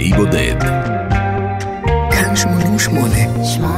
באי 0.00 0.12
בודד. 0.12 0.60
כאן 2.10 2.36
88. 2.36 3.14
88 3.44 3.69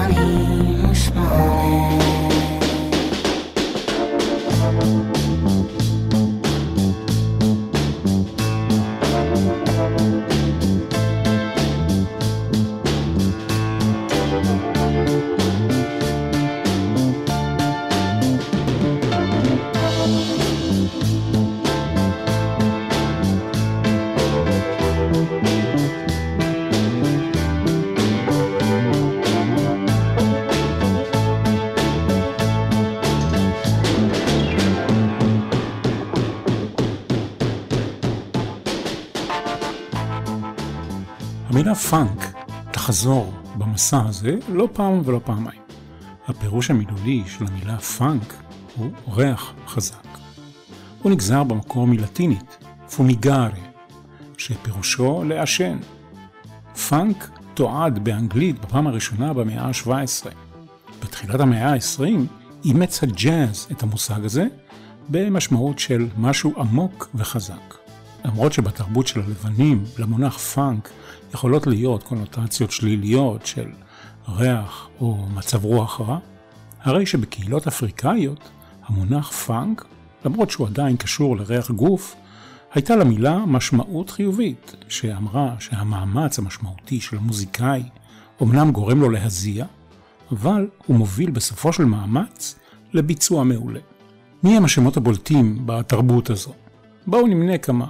תחזור 43.02 43.33
במסע 43.58 44.02
הזה 44.08 44.36
לא 44.48 44.69
פעם 44.72 45.02
ולא 45.05 45.20
פעמיים. 45.24 45.61
הפירוש 46.28 46.70
המילולי 46.70 47.22
של 47.27 47.44
המילה 47.47 47.78
פאנק 47.78 48.34
הוא 48.77 48.91
ריח 49.12 49.52
חזק. 49.66 50.06
הוא 51.02 51.12
נגזר 51.12 51.44
במקור 51.44 51.86
מלטינית, 51.86 52.64
פומיגארי, 52.97 53.61
שפירושו 54.38 55.25
לעשן. 55.25 55.78
פאנק 56.89 57.31
תועד 57.55 58.05
באנגלית 58.05 58.61
בפעם 58.61 58.86
הראשונה 58.86 59.33
במאה 59.33 59.62
ה-17. 59.62 60.27
בתחילת 61.03 61.41
המאה 61.41 61.72
ה-20 61.72 62.03
אימץ 62.64 63.03
הג'אז 63.03 63.66
את 63.72 63.83
המושג 63.83 64.25
הזה 64.25 64.47
במשמעות 65.09 65.78
של 65.78 66.09
משהו 66.16 66.53
עמוק 66.56 67.09
וחזק. 67.14 67.75
למרות 68.25 68.53
שבתרבות 68.53 69.06
של 69.06 69.20
הלבנים 69.20 69.84
למונח 69.98 70.39
פאנק 70.39 70.91
יכולות 71.34 71.66
להיות 71.66 72.02
קונוטציות 72.02 72.70
שליליות 72.70 73.47
של 73.47 73.70
ריח 74.28 74.88
או 75.00 75.27
מצב 75.34 75.64
רוח 75.64 76.00
רע, 76.00 76.19
הרי 76.83 77.06
שבקהילות 77.06 77.66
אפריקאיות 77.66 78.50
המונח 78.84 79.30
פאנק, 79.33 79.84
למרות 80.25 80.50
שהוא 80.50 80.66
עדיין 80.66 80.97
קשור 80.97 81.36
לריח 81.36 81.70
גוף, 81.70 82.16
הייתה 82.75 82.97
למילה 82.97 83.38
משמעות 83.47 84.10
חיובית, 84.10 84.77
שאמרה 84.88 85.55
שהמאמץ 85.58 86.38
המשמעותי 86.38 87.00
של 87.00 87.16
המוזיקאי 87.16 87.83
אמנם 88.42 88.72
גורם 88.72 89.00
לו 89.00 89.10
להזיע, 89.10 89.64
אבל 90.33 90.69
הוא 90.86 90.97
מוביל 90.97 91.30
בסופו 91.30 91.72
של 91.72 91.84
מאמץ 91.84 92.58
לביצוע 92.92 93.44
מעולה. 93.44 93.80
מי 94.42 94.56
הם 94.56 94.64
השמות 94.64 94.97
הבולטים 94.97 95.66
בתרבות 95.66 96.30
הזו? 96.30 96.53
בואו 97.06 97.27
נמנה 97.27 97.58
כמה. 97.58 97.86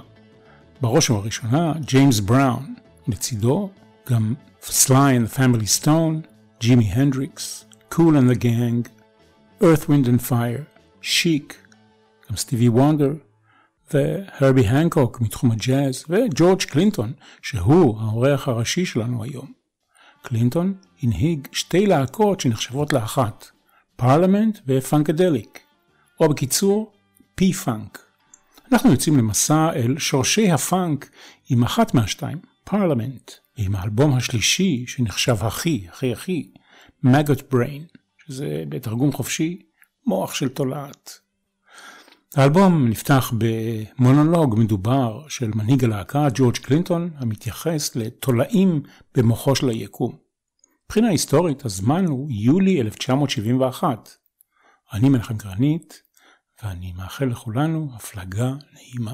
בראש 0.81 1.09
ובראשונה, 1.09 1.73
ג'יימס 1.85 2.19
בראון, 2.19 2.73
לצידו 3.07 3.69
גם 4.09 4.33
Sly 4.61 5.17
and 5.17 5.27
the 5.27 5.37
Family 5.37 5.83
Stone, 5.83 6.27
ג'ימי 6.59 6.83
הנדריקס, 6.83 7.65
Kool 7.89 8.17
and 8.17 8.35
the 8.35 8.39
Gang, 8.39 8.89
Earth, 9.61 9.85
Wind 9.85 10.07
and 10.07 10.29
Fire, 10.29 10.63
שיק, 11.01 11.67
גם 12.29 12.37
סטיבי 12.37 12.69
וונדר, 12.69 13.13
והרבי 13.93 14.67
הנקוק 14.67 15.21
מתחום 15.21 15.51
הג'אז, 15.51 16.05
וג'ורג' 16.09 16.61
קלינטון, 16.61 17.13
שהוא 17.41 17.99
האורח 18.01 18.47
הראשי 18.47 18.85
שלנו 18.85 19.23
היום. 19.23 19.53
קלינטון 20.21 20.73
הנהיג 21.01 21.47
שתי 21.51 21.85
להקות 21.85 22.39
שנחשבות 22.39 22.93
לאחת, 22.93 23.45
פרלמנט 23.95 24.59
ופאנקדליק, 24.67 25.59
או 26.19 26.29
בקיצור, 26.29 26.91
P-Funk. 27.35 27.99
אנחנו 28.71 28.91
יוצאים 28.91 29.17
למסע 29.17 29.69
אל 29.75 29.97
שורשי 29.97 30.51
הפאנק 30.51 31.09
עם 31.49 31.63
אחת 31.63 31.93
מהשתיים, 31.93 32.52
פרלמנט, 32.63 33.31
ועם 33.57 33.75
האלבום 33.75 34.13
השלישי 34.13 34.85
שנחשב 34.87 35.35
הכי, 35.39 35.87
הכי 35.89 36.13
הכי, 36.13 36.51
Maggot 37.03 37.51
Brain, 37.51 37.85
שזה 38.17 38.63
בתרגום 38.69 39.11
חופשי, 39.11 39.61
מוח 40.05 40.33
של 40.33 40.49
תולעת. 40.49 41.19
האלבום 42.35 42.87
נפתח 42.87 43.33
במונולוג 43.37 44.59
מדובר 44.59 45.27
של 45.27 45.51
מנהיג 45.55 45.83
הלהקה 45.83 46.27
ג'ורג' 46.33 46.57
קלינטון, 46.57 47.09
המתייחס 47.15 47.95
לתולעים 47.95 48.83
במוחו 49.15 49.55
של 49.55 49.69
היקום. 49.69 50.17
מבחינה 50.85 51.09
היסטורית, 51.09 51.65
הזמן 51.65 52.05
הוא 52.05 52.31
יולי 52.31 52.81
1971. 52.81 54.09
אני 54.93 55.09
מנחם 55.09 55.37
גרנית, 55.37 56.01
ואני 56.63 56.93
מאחל 56.93 57.25
לכולנו 57.25 57.89
הפלגה 57.95 58.53
נעימה. 58.73 59.13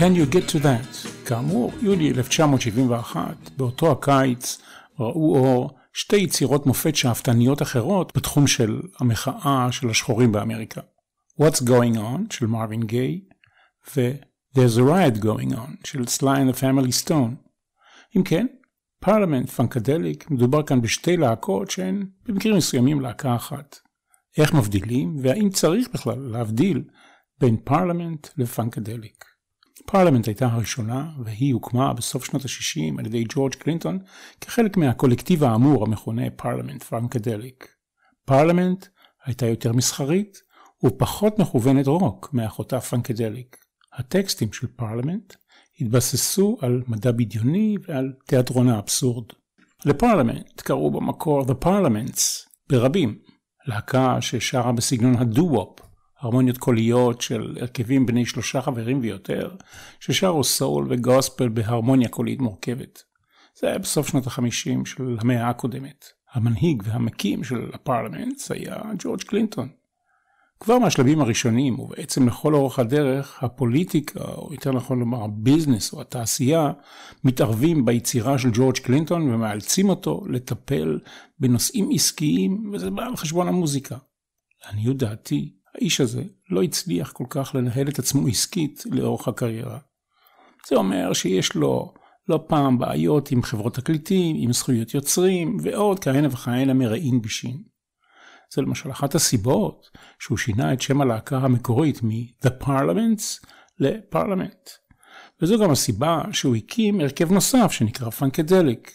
Can 0.00 0.14
you 0.14 0.24
get? 0.24 0.48
To 0.48 0.58
that. 0.58 1.08
כאמור, 1.26 1.72
יולי 1.82 2.10
1971, 2.10 3.36
באותו 3.56 3.92
הקיץ 3.92 4.58
ראו 4.98 5.36
אור 5.36 5.70
שתי 5.92 6.16
יצירות 6.16 6.66
מופת 6.66 6.96
שאפתניות 6.96 7.62
אחרות 7.62 8.12
בתחום 8.16 8.46
של 8.46 8.80
המחאה 9.00 9.68
של 9.70 9.90
השחורים 9.90 10.32
באמריקה. 10.32 10.80
What's 11.40 11.62
Going 11.62 11.96
On 11.96 12.20
של 12.34 12.46
מרווין 12.46 12.82
גיי 12.82 13.20
ו-There's 14.56 14.78
a 14.78 14.82
Riot 14.82 15.22
Going 15.22 15.54
On 15.54 15.70
של 15.84 16.02
Sly 16.02 16.22
and 16.22 16.54
the 16.54 16.60
Family 16.60 17.06
Stone. 17.06 17.50
אם 18.16 18.22
כן, 18.24 18.46
פרלמנט 19.00 19.50
פנקדליק 19.50 20.30
מדובר 20.30 20.62
כאן 20.62 20.80
בשתי 20.80 21.16
להקות 21.16 21.70
שהן 21.70 22.06
במקרים 22.26 22.56
מסוימים 22.56 23.00
להקה 23.00 23.36
אחת. 23.36 23.78
איך 24.38 24.54
מבדילים 24.54 25.16
והאם 25.22 25.50
צריך 25.50 25.88
בכלל 25.94 26.18
להבדיל 26.18 26.82
בין 27.40 27.56
פרלמנט 27.64 28.26
לפאנקדליק. 28.36 29.24
פרלמנט 29.86 30.26
הייתה 30.26 30.46
הראשונה 30.46 31.10
והיא 31.24 31.54
הוקמה 31.54 31.92
בסוף 31.92 32.24
שנות 32.24 32.42
ה-60 32.44 32.98
על 32.98 33.06
ידי 33.06 33.24
ג'ורג' 33.28 33.54
קלינטון 33.54 33.98
כחלק 34.40 34.76
מהקולקטיב 34.76 35.44
האמור 35.44 35.84
המכונה 35.84 36.30
פרלמנט 36.30 36.82
פאנקדליק. 36.82 37.68
פרלמנט 38.24 38.86
הייתה 39.24 39.46
יותר 39.46 39.72
מסחרית 39.72 40.42
ופחות 40.84 41.38
מכוונת 41.38 41.86
רוק 41.86 42.30
מאחותה 42.32 42.80
פאנקדליק. 42.80 43.56
הטקסטים 44.00 44.52
של 44.52 44.66
פרלמנט 44.66 45.34
התבססו 45.80 46.56
על 46.60 46.82
מדע 46.88 47.12
בדיוני 47.12 47.76
ועל 47.88 48.12
תיאטרון 48.26 48.68
האבסורד. 48.68 49.24
לפרלמנט 49.84 50.60
קראו 50.60 50.90
במקור 50.90 51.42
The 51.42 51.64
Parliaments 51.64 52.20
ברבים, 52.70 53.18
להקה 53.66 54.20
ששרה 54.20 54.72
בסגנון 54.72 55.14
הדו-וופ, 55.16 55.80
הרמוניות 56.20 56.58
קוליות 56.58 57.20
של 57.20 57.56
הרכבים 57.60 58.06
בני 58.06 58.26
שלושה 58.26 58.62
חברים 58.62 59.00
ויותר, 59.00 59.56
ששרו 60.00 60.44
סול 60.44 60.86
וגוספל 60.90 61.48
בהרמוניה 61.48 62.08
קולית 62.08 62.40
מורכבת. 62.40 63.02
זה 63.60 63.66
היה 63.66 63.78
בסוף 63.78 64.08
שנות 64.08 64.26
החמישים 64.26 64.86
של 64.86 65.16
המאה 65.20 65.48
הקודמת. 65.48 66.04
המנהיג 66.32 66.82
והמקים 66.86 67.44
של 67.44 67.70
הפרלמנטס 67.72 68.50
היה 68.50 68.76
ג'ורג' 68.98 69.22
קלינטון. 69.22 69.68
כבר 70.60 70.78
מהשלבים 70.78 71.20
הראשונים, 71.20 71.80
ובעצם 71.80 72.28
לכל 72.28 72.54
אורך 72.54 72.78
הדרך, 72.78 73.44
הפוליטיקה, 73.44 74.24
או 74.24 74.52
יותר 74.52 74.72
נכון 74.72 75.00
לומר 75.00 75.24
הביזנס 75.24 75.92
או 75.92 76.00
התעשייה, 76.00 76.72
מתערבים 77.24 77.84
ביצירה 77.84 78.38
של 78.38 78.50
ג'ורג' 78.52 78.78
קלינטון 78.78 79.34
ומאלצים 79.34 79.88
אותו 79.88 80.24
לטפל 80.28 80.98
בנושאים 81.38 81.88
עסקיים, 81.94 82.70
וזה 82.72 82.90
בא 82.90 83.02
על 83.02 83.16
חשבון 83.16 83.48
המוזיקה. 83.48 83.96
לעניות 84.66 84.96
דעתי, 84.96 85.54
האיש 85.74 86.00
הזה 86.00 86.22
לא 86.50 86.62
הצליח 86.62 87.12
כל 87.12 87.24
כך 87.30 87.54
לנהל 87.54 87.88
את 87.88 87.98
עצמו 87.98 88.28
עסקית 88.28 88.82
לאורך 88.90 89.28
הקריירה. 89.28 89.78
זה 90.68 90.76
אומר 90.76 91.12
שיש 91.12 91.54
לו 91.54 91.94
לא 92.28 92.44
פעם 92.46 92.78
בעיות 92.78 93.30
עם 93.30 93.42
חברות 93.42 93.74
תקליטים, 93.74 94.36
עם 94.38 94.52
זכויות 94.52 94.94
יוצרים, 94.94 95.56
ועוד 95.62 95.98
כהנה 95.98 96.28
וכהנה 96.28 96.74
מרעין 96.74 97.22
בישין. 97.22 97.69
זה 98.54 98.62
למשל 98.62 98.90
אחת 98.90 99.14
הסיבות 99.14 99.90
שהוא 100.18 100.38
שינה 100.38 100.72
את 100.72 100.80
שם 100.80 101.00
הלהקה 101.00 101.38
המקורית 101.38 102.02
מ-The 102.02 102.64
Parliaments 102.64 103.46
לפרלמנט. 103.78 104.70
וזו 105.42 105.58
גם 105.58 105.70
הסיבה 105.70 106.22
שהוא 106.32 106.56
הקים 106.56 107.00
הרכב 107.00 107.32
נוסף 107.32 107.72
שנקרא 107.72 108.10
פנקדליק. 108.10 108.92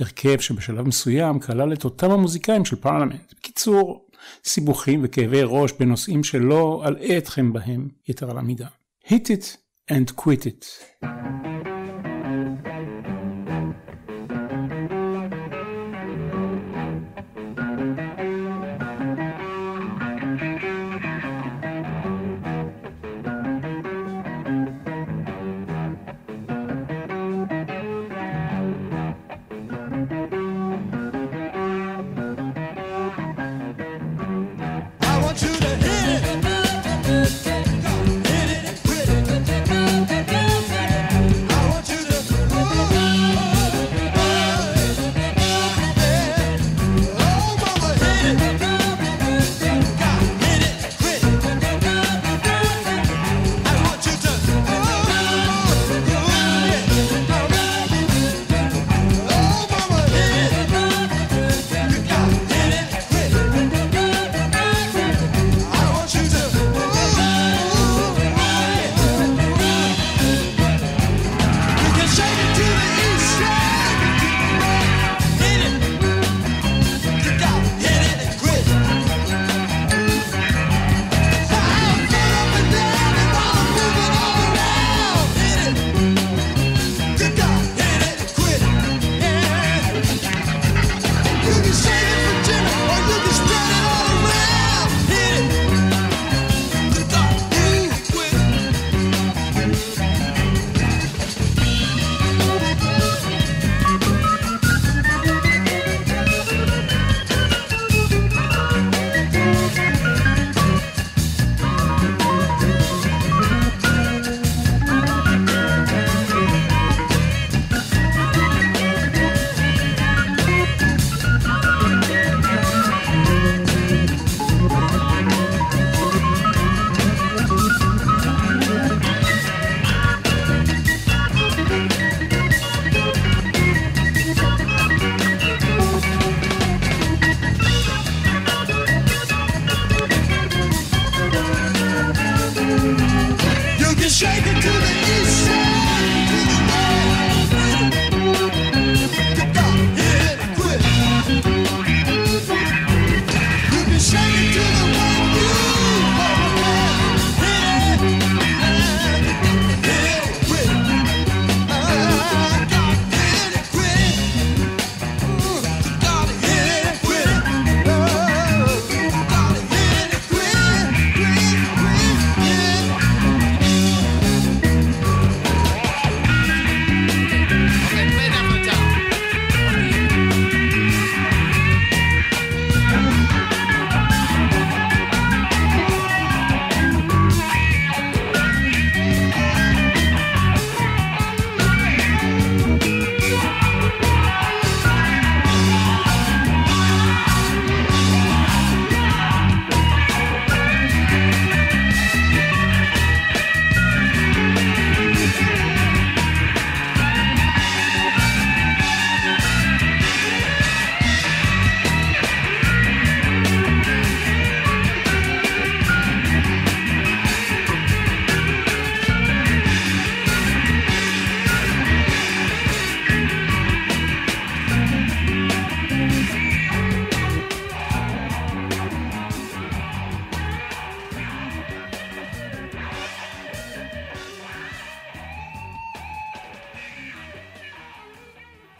הרכב 0.00 0.40
שבשלב 0.40 0.88
מסוים 0.88 1.40
כלל 1.40 1.72
את 1.72 1.84
אותם 1.84 2.10
המוזיקאים 2.10 2.64
של 2.64 2.76
פרלמנט. 2.76 3.34
בקיצור, 3.38 4.08
סיבוכים 4.44 5.00
וכאבי 5.04 5.40
ראש 5.44 5.72
בנושאים 5.72 6.24
שלא 6.24 6.84
אלאה 6.86 7.18
אתכם 7.18 7.52
בהם 7.52 7.88
יתר 8.08 8.30
על 8.30 8.38
המידה. 8.38 8.68
hit 9.06 9.28
it 9.28 9.56
and 9.90 10.14
quit 10.16 10.46
it. 10.46 10.64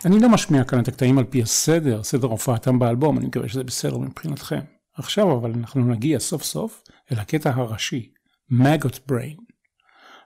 אני 0.04 0.20
לא 0.20 0.28
משמיע 0.28 0.64
כאן 0.64 0.80
את 0.80 0.88
הקטעים 0.88 1.18
על 1.18 1.24
פי 1.24 1.42
הסדר, 1.42 2.02
סדר 2.02 2.26
הופעתם 2.26 2.78
באלבום, 2.78 3.18
אני 3.18 3.26
מקווה 3.26 3.48
שזה 3.48 3.64
בסדר 3.64 3.98
מבחינתכם. 3.98 4.60
עכשיו 4.94 5.32
אבל 5.32 5.52
אנחנו 5.52 5.84
נגיע 5.84 6.18
סוף 6.18 6.42
סוף 6.42 6.82
אל 7.12 7.18
הקטע 7.18 7.50
הראשי, 7.54 8.12
Maggot 8.52 9.10
Brain. 9.10 9.42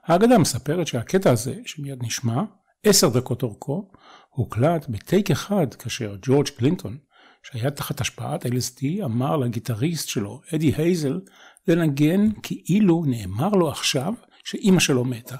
האגדה 0.05 0.37
מספרת 0.37 0.87
שהקטע 0.87 1.31
הזה, 1.31 1.55
שמיד 1.65 2.03
נשמע, 2.03 2.43
עשר 2.83 3.09
דקות 3.09 3.43
אורכו, 3.43 3.91
הוקלט 4.29 4.89
בטייק 4.89 5.31
אחד 5.31 5.73
כאשר 5.73 6.15
ג'ורג' 6.21 6.47
קלינטון, 6.47 6.97
שהיה 7.43 7.71
תחת 7.71 8.01
השפעת 8.01 8.45
LSD, 8.45 9.03
אמר 9.03 9.37
לגיטריסט 9.37 10.07
שלו, 10.07 10.41
אדי 10.55 10.73
הייזל, 10.77 11.19
לנגן 11.67 12.29
כאילו 12.43 13.03
נאמר 13.07 13.49
לו 13.49 13.69
עכשיו 13.69 14.13
שאימא 14.43 14.79
שלו 14.79 15.05
מתה. 15.05 15.35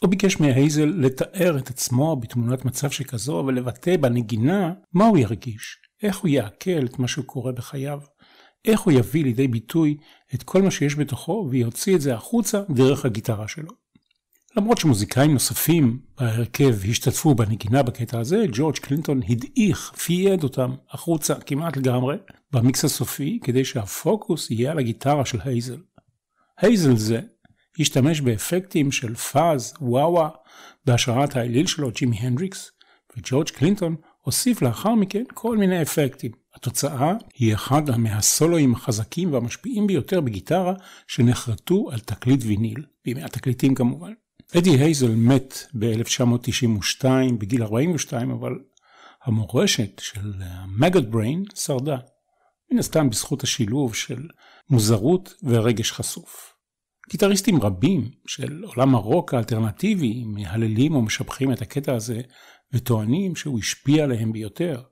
הוא 0.00 0.10
ביקש 0.10 0.40
מהייזל 0.40 0.92
לתאר 0.96 1.58
את 1.58 1.70
עצמו 1.70 2.16
בתמונת 2.16 2.64
מצב 2.64 2.90
שכזו 2.90 3.44
ולבטא 3.46 3.96
בנגינה 3.96 4.72
מה 4.92 5.06
הוא 5.06 5.18
ירגיש, 5.18 5.78
איך 6.02 6.18
הוא 6.18 6.28
יעכל 6.28 6.84
את 6.84 6.98
מה 6.98 7.08
שקורה 7.08 7.52
בחייו, 7.52 8.00
איך 8.64 8.80
הוא 8.80 8.92
יביא 8.92 9.24
לידי 9.24 9.48
ביטוי 9.48 9.96
את 10.34 10.42
כל 10.42 10.62
מה 10.62 10.70
שיש 10.70 10.96
בתוכו 10.96 11.48
ויוציא 11.50 11.96
את 11.96 12.00
זה 12.00 12.14
החוצה 12.14 12.62
דרך 12.70 13.04
הגיטרה 13.04 13.48
שלו. 13.48 13.70
למרות 14.56 14.78
שמוזיקאים 14.78 15.32
נוספים 15.32 16.00
בהרכב 16.20 16.74
השתתפו 16.90 17.34
בנגינה 17.34 17.82
בקטע 17.82 18.18
הזה, 18.18 18.44
ג'ורג' 18.52 18.76
קלינטון 18.76 19.20
הדעיך, 19.28 19.92
fade 19.96 20.42
אותם 20.42 20.74
החוצה 20.90 21.34
כמעט 21.34 21.76
לגמרי 21.76 22.16
במיקס 22.52 22.84
הסופי, 22.84 23.38
כדי 23.42 23.64
שהפוקוס 23.64 24.50
יהיה 24.50 24.70
על 24.70 24.78
הגיטרה 24.78 25.24
של 25.24 25.38
הייזל. 25.44 25.80
הייזל 26.58 26.96
זה 26.96 27.20
השתמש 27.80 28.20
באפקטים 28.20 28.92
של 28.92 29.14
fuzz, 29.14 29.74
wah-wah, 29.80 30.28
בהשראת 30.84 31.36
האליל 31.36 31.66
שלו, 31.66 31.90
ג'ימי 31.90 32.16
הנדריקס, 32.16 32.70
וג'ורג' 33.16 33.48
קלינטון 33.48 33.96
הוסיף 34.22 34.62
לאחר 34.62 34.94
מכן 34.94 35.24
כל 35.34 35.56
מיני 35.56 35.82
אפקטים. 35.82 36.32
התוצאה 36.54 37.12
היא 37.34 37.54
אחד 37.54 37.98
מהסולואים 37.98 38.74
החזקים 38.74 39.32
והמשפיעים 39.32 39.86
ביותר 39.86 40.20
בגיטרה 40.20 40.74
שנחרטו 41.06 41.88
על 41.92 41.98
תקליט 41.98 42.40
ויניל, 42.44 42.84
בימי 43.04 43.22
התקליטים 43.22 43.74
כמובן. 43.74 44.12
אדי 44.58 44.70
הייזל 44.70 45.14
מת 45.14 45.66
ב-1992 45.78 47.04
בגיל 47.38 47.62
42, 47.62 48.30
אבל 48.30 48.52
המורשת 49.24 49.98
של 49.98 50.32
Maggot 50.78 51.10
Brain 51.10 51.44
שרדה. 51.54 51.96
מן 52.72 52.78
הסתם 52.78 53.10
בזכות 53.10 53.42
השילוב 53.42 53.94
של 53.94 54.28
מוזרות 54.70 55.34
ורגש 55.42 55.92
חשוף. 55.92 56.54
גיטריסטים 57.10 57.62
רבים 57.62 58.10
של 58.26 58.64
עולם 58.64 58.94
הרוק 58.94 59.34
האלטרנטיבי 59.34 60.24
מהללים 60.26 60.96
ומשבחים 60.96 61.52
את 61.52 61.62
הקטע 61.62 61.94
הזה 61.94 62.20
וטוענים 62.72 63.36
שהוא 63.36 63.58
השפיע 63.58 64.04
עליהם 64.04 64.32
ביותר. 64.32 64.82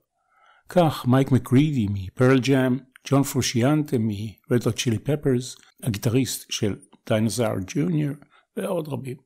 כך 0.68 1.06
מייק 1.06 1.32
מקרידי 1.32 1.87
מפרל 1.90 2.40
ג'אם, 2.40 2.78
ג'ון 3.08 3.22
פרושיאנטה 3.22 3.98
מ-Red 3.98 4.62
Hot 4.62 4.76
Chili 4.76 5.08
Peppers, 5.08 5.62
הגיטריסט 5.82 6.52
של 6.52 6.76
דיינוזאר 7.08 7.54
ג'וניור 7.66 8.14
ועוד 8.56 8.88
רבים. 8.88 9.16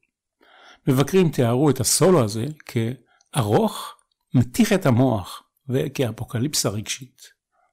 מבקרים 0.89 1.29
תיארו 1.29 1.71
את 1.71 1.81
הסולו 1.81 2.25
הזה 2.25 2.47
כארוך, 2.67 3.95
מתיך 4.35 4.73
את 4.73 4.87
המוח 4.87 5.43
וכאפוקליפסה 5.69 6.69
רגשית. 6.69 7.23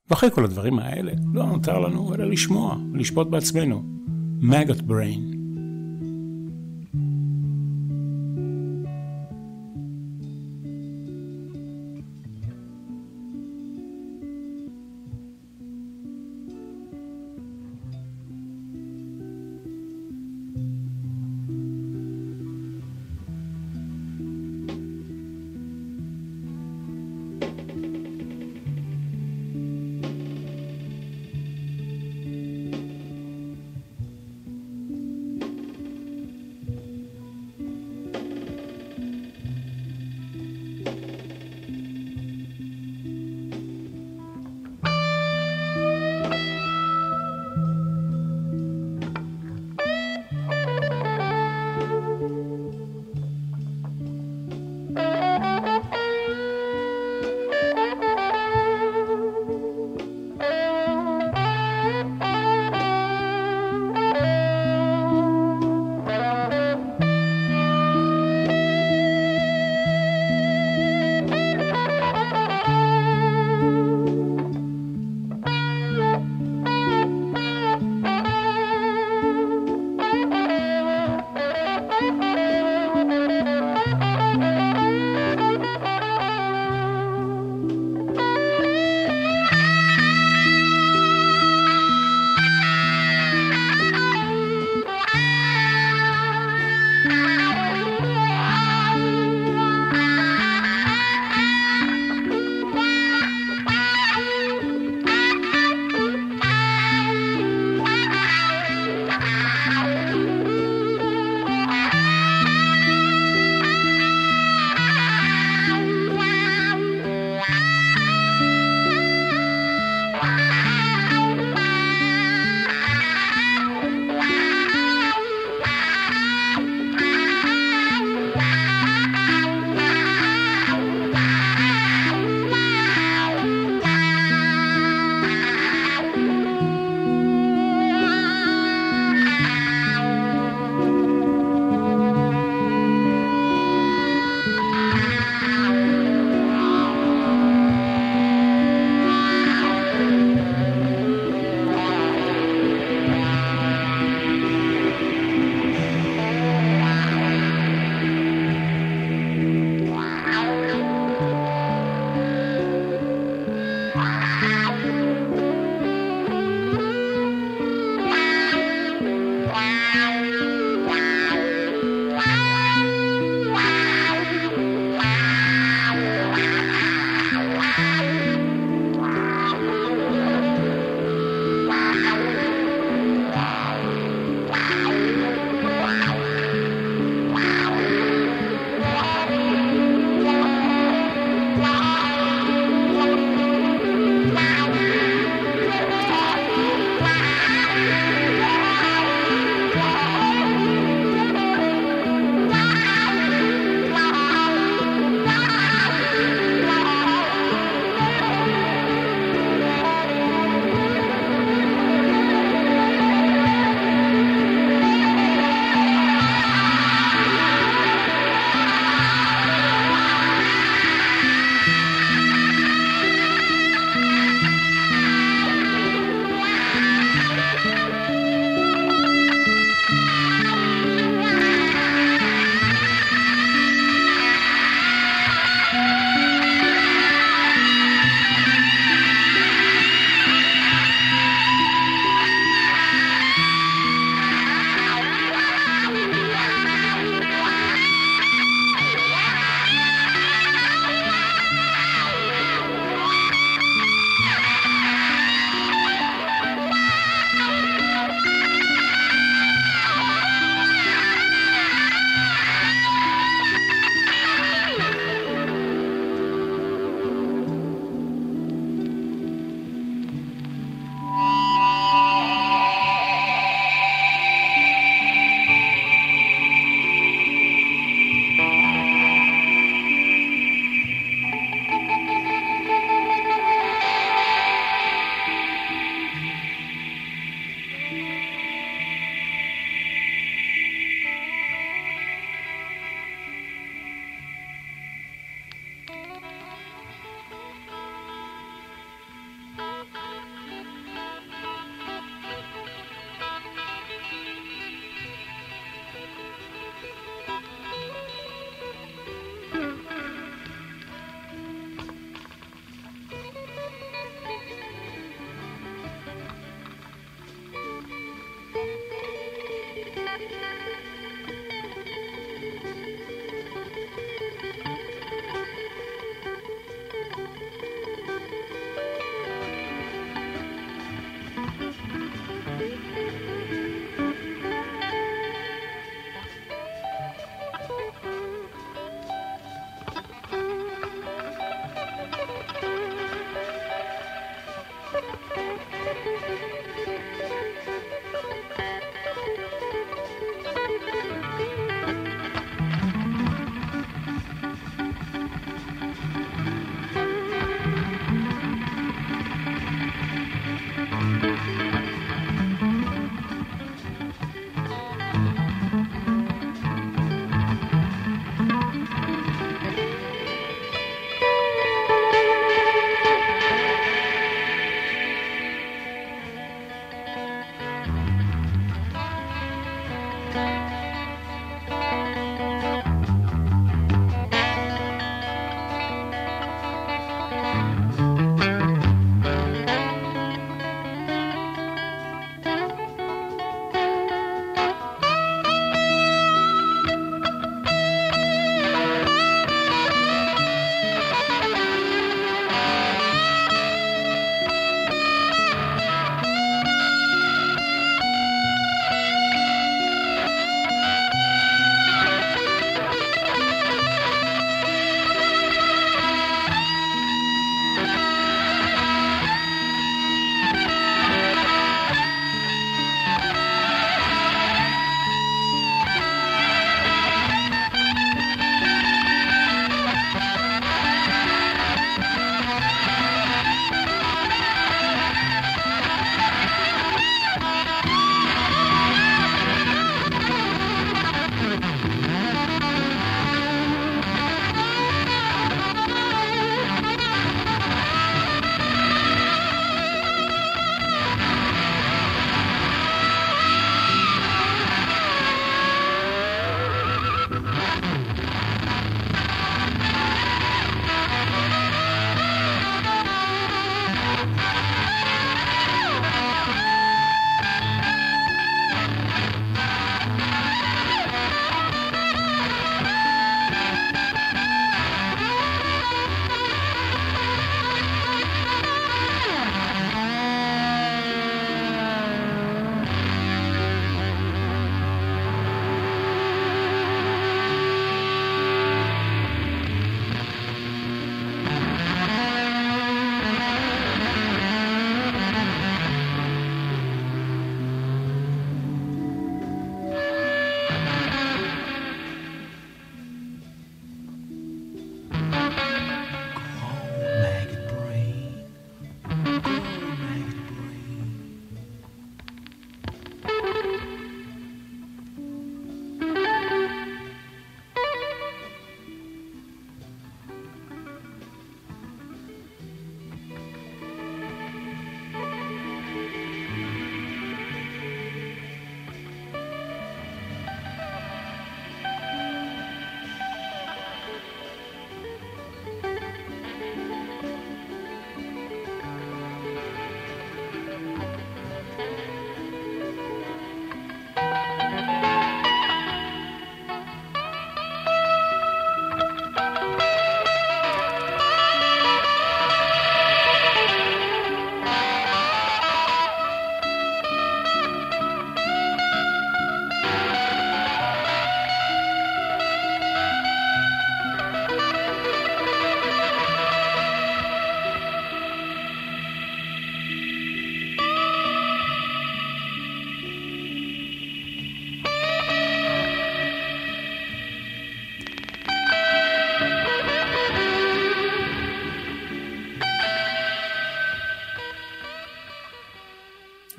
ואחרי 0.09 0.31
כל 0.31 0.43
הדברים 0.43 0.79
האלה, 0.79 1.11
לא 1.33 1.45
נותר 1.45 1.79
לנו 1.79 2.15
אלא 2.15 2.25
לשמוע 2.25 2.77
ולשפוט 2.93 3.27
בעצמנו. 3.27 3.83
Maggot 4.41 4.86
brain. 4.86 5.38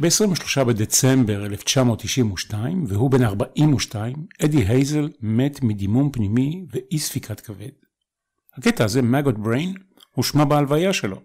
ב-23 0.00 0.64
בדצמבר 0.64 1.46
1992, 1.46 2.84
והוא 2.88 3.10
בן 3.10 3.22
42, 3.22 4.26
אדי 4.44 4.64
הייזל 4.64 5.08
מת 5.20 5.62
מדימום 5.62 6.10
פנימי 6.12 6.64
ואי 6.70 6.98
ספיקת 6.98 7.40
כבד. 7.40 7.70
הקטע 8.56 8.84
הזה, 8.84 9.02
Maggot 9.02 9.38
Brain, 9.38 9.74
הושמע 10.10 10.44
בהלוויה 10.44 10.92
שלו. 10.92 11.20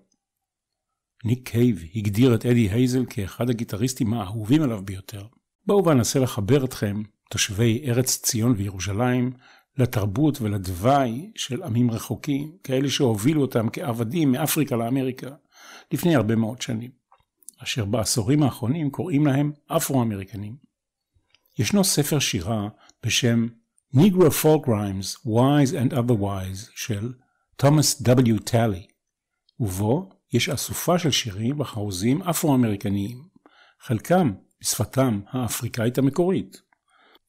ניק 1.26 1.50
קייב 1.50 1.84
הגדיר 1.96 2.36
את 2.36 2.46
אדי 2.46 2.70
הייזל 2.70 3.06
כאחד 3.10 3.50
הגיטריסטים 3.50 4.14
האהובים 4.14 4.62
עליו 4.62 4.82
ביותר. 4.86 5.26
בואו 5.66 5.86
ואנסה 5.86 6.20
לחבר 6.20 6.66
אתכם, 6.66 7.02
תושבי 7.30 7.84
ארץ 7.88 8.18
ציון 8.18 8.54
וירושלים, 8.58 9.32
לתרבות 9.78 10.42
ולדווי 10.42 11.32
של 11.36 11.64
עמים 11.64 11.92
רחוקים, 11.92 12.52
כאלה 12.64 12.90
שהובילו 12.90 13.42
אותם 13.42 13.68
כעבדים 13.74 14.32
מאפריקה 14.32 14.76
לאמריקה, 14.76 15.30
לפני 15.92 16.16
הרבה 16.16 16.36
מאוד 16.36 16.62
שנים, 16.62 17.05
אשר 17.66 17.86
בעשורים 17.86 18.44
האחרונים 18.44 18.90
קוראים 18.90 19.28
להם 19.28 19.52
אפרו-אמריקנים. 19.68 20.56
ישנו 21.60 21.84
ספר 21.84 22.20
שירה 22.20 22.68
בשם 23.06 23.48
Negro 23.96 24.30
Folk 24.44 24.66
Rhymes, 24.68 25.28
Wise 25.28 25.74
and 25.74 25.94
Otherwise 25.94 26.72
של 26.76 27.14
תומאס 27.56 28.02
W. 28.02 28.44
טלי, 28.44 28.88
ובו 29.60 30.10
יש 30.34 30.50
אסופה 30.50 31.00
של 31.00 31.12
שירים 31.12 31.60
וחרוזים 31.60 32.22
אפרו-אמריקניים, 32.22 33.24
חלקם 33.80 34.34
בשפתם 34.62 35.22
האפריקאית 35.30 35.98
המקורית. 35.98 36.62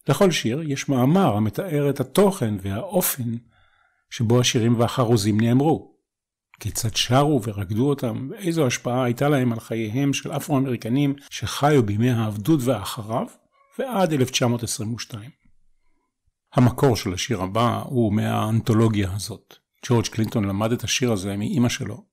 לכל 0.08 0.30
שיר 0.30 0.62
יש 0.62 0.88
מאמר 0.88 1.36
המתאר 1.36 1.90
את 1.90 2.00
התוכן 2.00 2.54
והאופן 2.62 3.36
שבו 4.10 4.40
השירים 4.40 4.80
והחרוזים 4.80 5.40
נאמרו. 5.40 5.95
כיצד 6.60 6.96
שרו 6.96 7.40
ורקדו 7.42 7.88
אותם, 7.88 8.28
ואיזו 8.30 8.66
השפעה 8.66 9.04
הייתה 9.04 9.28
להם 9.28 9.52
על 9.52 9.60
חייהם 9.60 10.12
של 10.12 10.32
אפרו-אמריקנים 10.32 11.14
שחיו 11.30 11.82
בימי 11.82 12.10
העבדות 12.10 12.60
ואחריו, 12.62 13.26
ועד 13.78 14.12
1922. 14.12 15.30
המקור 16.54 16.96
של 16.96 17.14
השיר 17.14 17.42
הבא 17.42 17.82
הוא 17.84 18.12
מהאנתולוגיה 18.12 19.10
הזאת. 19.14 19.54
ג'ורג' 19.86 20.06
קלינטון 20.06 20.44
למד 20.44 20.72
את 20.72 20.84
השיר 20.84 21.12
הזה 21.12 21.36
מאימא 21.36 21.68
שלו. 21.68 22.04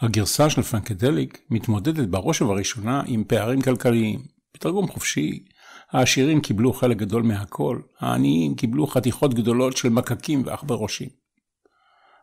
הגרסה 0.00 0.50
של 0.50 0.62
פנקדליק 0.62 1.38
מתמודדת 1.50 2.08
בראש 2.08 2.42
ובראשונה 2.42 3.02
עם 3.06 3.24
פערים 3.24 3.62
כלכליים. 3.62 4.22
בתרגום 4.54 4.88
חופשי, 4.88 5.44
העשירים 5.90 6.40
קיבלו 6.40 6.72
חלק 6.72 6.96
גדול 6.96 7.22
מהכל, 7.22 7.80
העניים 8.00 8.54
קיבלו 8.54 8.86
חתיכות 8.86 9.34
גדולות 9.34 9.76
של 9.76 9.88
מקקים 9.88 10.42
ועכברושים. 10.46 11.19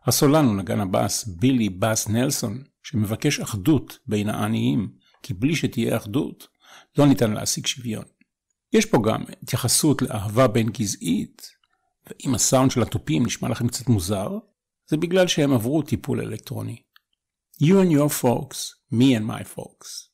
הסולן 0.06 0.44
הוא 0.44 0.56
נגן 0.56 0.80
הבאס 0.80 1.24
בילי 1.24 1.68
באס 1.68 2.08
נלסון, 2.08 2.62
שמבקש 2.82 3.40
אחדות 3.40 3.98
בין 4.06 4.28
העניים, 4.28 4.92
כי 5.22 5.34
בלי 5.34 5.56
שתהיה 5.56 5.96
אחדות, 5.96 6.48
לא 6.98 7.06
ניתן 7.06 7.32
להשיג 7.32 7.66
שוויון. 7.66 8.04
יש 8.72 8.86
פה 8.86 8.98
גם 9.06 9.24
התייחסות 9.42 10.02
לאהבה 10.02 10.48
בין 10.48 10.68
גזעית, 10.68 11.42
ואם 12.06 12.34
הסאונד 12.34 12.70
של 12.70 12.82
התופים 12.82 13.26
נשמע 13.26 13.48
לכם 13.48 13.68
קצת 13.68 13.88
מוזר, 13.88 14.38
זה 14.90 14.96
בגלל 14.96 15.26
שהם 15.26 15.52
עברו 15.52 15.82
טיפול 15.82 16.20
אלקטרוני. 16.20 16.82
You 17.62 17.74
and 17.82 17.90
your 17.90 18.22
folks, 18.22 18.58
me 18.92 19.16
and 19.16 19.26
my 19.26 19.44
folks. 19.56 20.07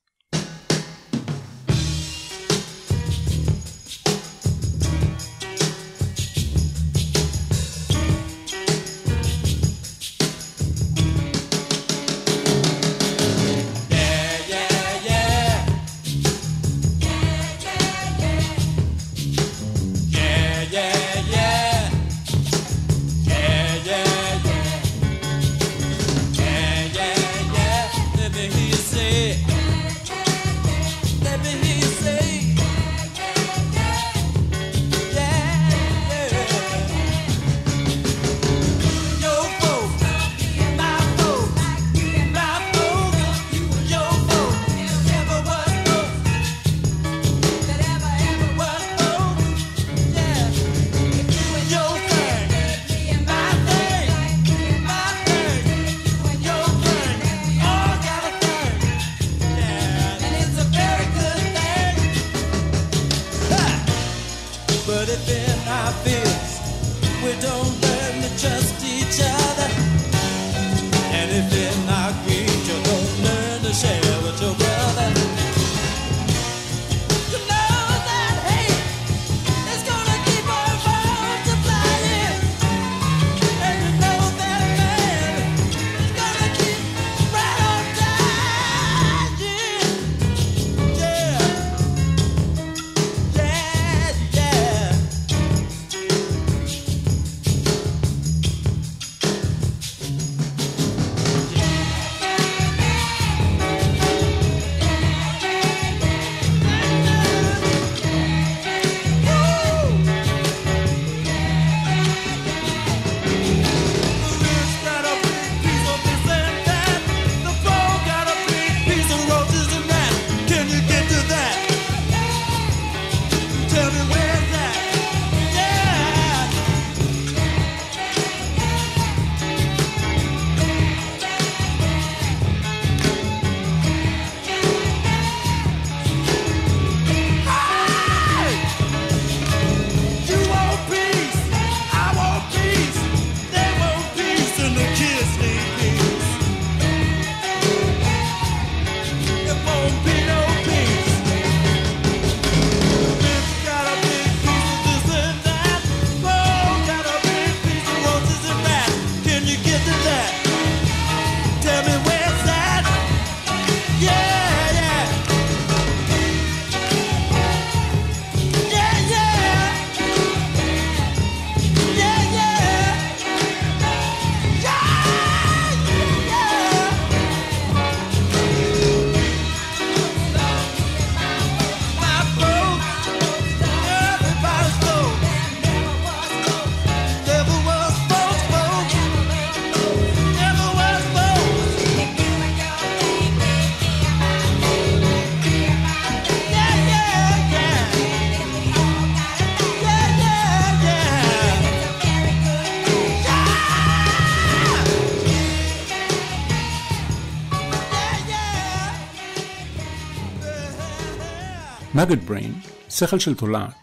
Maggot 211.94 212.26
Brain, 212.26 212.52
שכל 212.90 213.18
של 213.18 213.34
תולעת. 213.34 213.74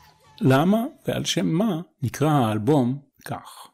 למה 0.41 0.84
ועל 1.08 1.26
שם 1.26 1.47
מה 1.47 1.82
נקרא 2.02 2.30
האלבום 2.30 3.00
כך? 3.26 3.67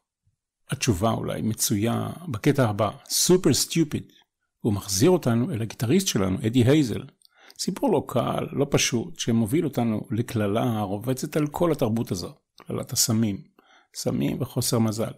התשובה 0.70 1.12
אולי 1.12 1.42
מצויה 1.42 2.10
בקטע 2.28 2.70
הבא, 2.70 2.90
Super 3.10 3.54
Stupid. 3.54 4.04
הוא 4.60 4.74
מחזיר 4.74 5.10
אותנו 5.10 5.52
אל 5.52 5.62
הגיטריסט 5.62 6.08
שלנו, 6.08 6.38
אדי 6.48 6.64
הייזל. 6.64 7.04
סיפור 7.60 7.92
לא 7.92 8.04
קל, 8.08 8.48
לא 8.52 8.68
פשוט, 8.70 9.20
שמוביל 9.20 9.66
אותנו 9.66 10.02
לקללה 10.12 10.64
הרובצת 10.64 11.38
על 11.38 11.48
כל 11.48 11.72
התרבות 11.72 12.12
הזו, 12.12 12.34
קללת 12.68 12.94
הסמים. 12.94 13.38
סמים 13.96 14.42
וחוסר 14.42 14.80
מזל. 14.80 15.14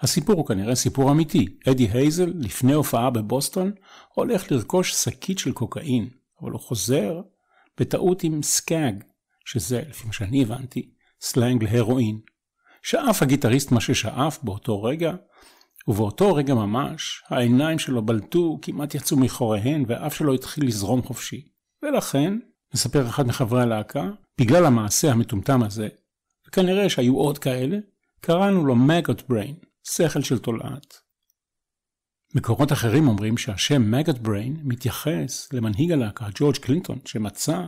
הסיפור 0.00 0.36
הוא 0.36 0.46
כנראה 0.46 0.74
סיפור 0.74 1.10
אמיתי. 1.10 1.46
אדי 1.68 1.88
הייזל, 1.92 2.32
לפני 2.34 2.72
הופעה 2.72 3.10
בבוסטון, 3.10 3.72
הולך 4.14 4.52
לרכוש 4.52 4.92
שקית 4.92 5.38
של 5.38 5.52
קוקאין, 5.52 6.08
אבל 6.42 6.50
הוא 6.50 6.60
חוזר 6.60 7.20
בטעות 7.80 8.22
עם 8.22 8.42
skag, 8.42 9.04
שזה, 9.44 9.82
לפי 9.88 10.06
מה 10.06 10.12
שאני 10.12 10.42
הבנתי, 10.42 10.90
סלנג 11.20 11.64
להרואין. 11.64 12.20
שאף 12.82 13.22
הגיטריסט 13.22 13.72
מה 13.72 13.80
ששאף 13.80 14.38
באותו 14.42 14.82
רגע, 14.82 15.14
ובאותו 15.88 16.34
רגע 16.34 16.54
ממש, 16.54 17.22
העיניים 17.28 17.78
שלו 17.78 18.06
בלטו, 18.06 18.58
כמעט 18.62 18.94
יצאו 18.94 19.16
מחוריהן, 19.16 19.84
והאף 19.88 20.14
שלו 20.14 20.34
התחיל 20.34 20.66
לזרום 20.66 21.02
חופשי. 21.02 21.48
ולכן, 21.82 22.38
מספר 22.74 23.08
אחד 23.08 23.26
מחברי 23.26 23.62
הלהקה, 23.62 24.10
בגלל 24.40 24.66
המעשה 24.66 25.10
המטומטם 25.10 25.62
הזה, 25.62 25.88
וכנראה 26.48 26.88
שהיו 26.88 27.16
עוד 27.16 27.38
כאלה, 27.38 27.78
קראנו 28.20 28.66
לו 28.66 28.76
Maggot 28.76 29.28
Brain, 29.28 29.54
שכל 29.84 30.22
של 30.22 30.38
תולעת. 30.38 31.05
מקורות 32.36 32.72
אחרים 32.72 33.08
אומרים 33.08 33.36
שהשם 33.36 33.90
Maggot 33.90 34.18
Brain 34.18 34.56
מתייחס 34.64 35.52
למנהיג 35.52 35.92
הלהקה 35.92 36.26
ג'ורג' 36.34 36.56
קלינטון, 36.56 36.98
שמצא 37.04 37.60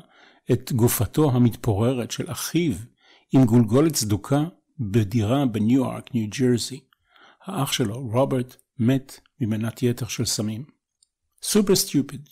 את 0.53 0.73
גופתו 0.73 1.31
המתפוררת 1.31 2.11
של 2.11 2.31
אחיו 2.31 2.73
עם 3.35 3.45
גולגולת 3.45 3.93
סדוקה 3.93 4.45
בדירה 4.81 5.47
בניו 5.47 5.77
יורק, 5.77 6.15
ניו 6.15 6.29
ג'רזי. 6.39 6.81
האח 7.47 7.73
שלו, 7.73 8.01
רוברט, 8.01 8.57
מת 8.79 9.21
ממנת 9.41 9.83
יתר 9.83 10.07
של 10.07 10.25
סמים. 10.25 10.65
Super 11.43 11.77
Stupid. 11.77 12.29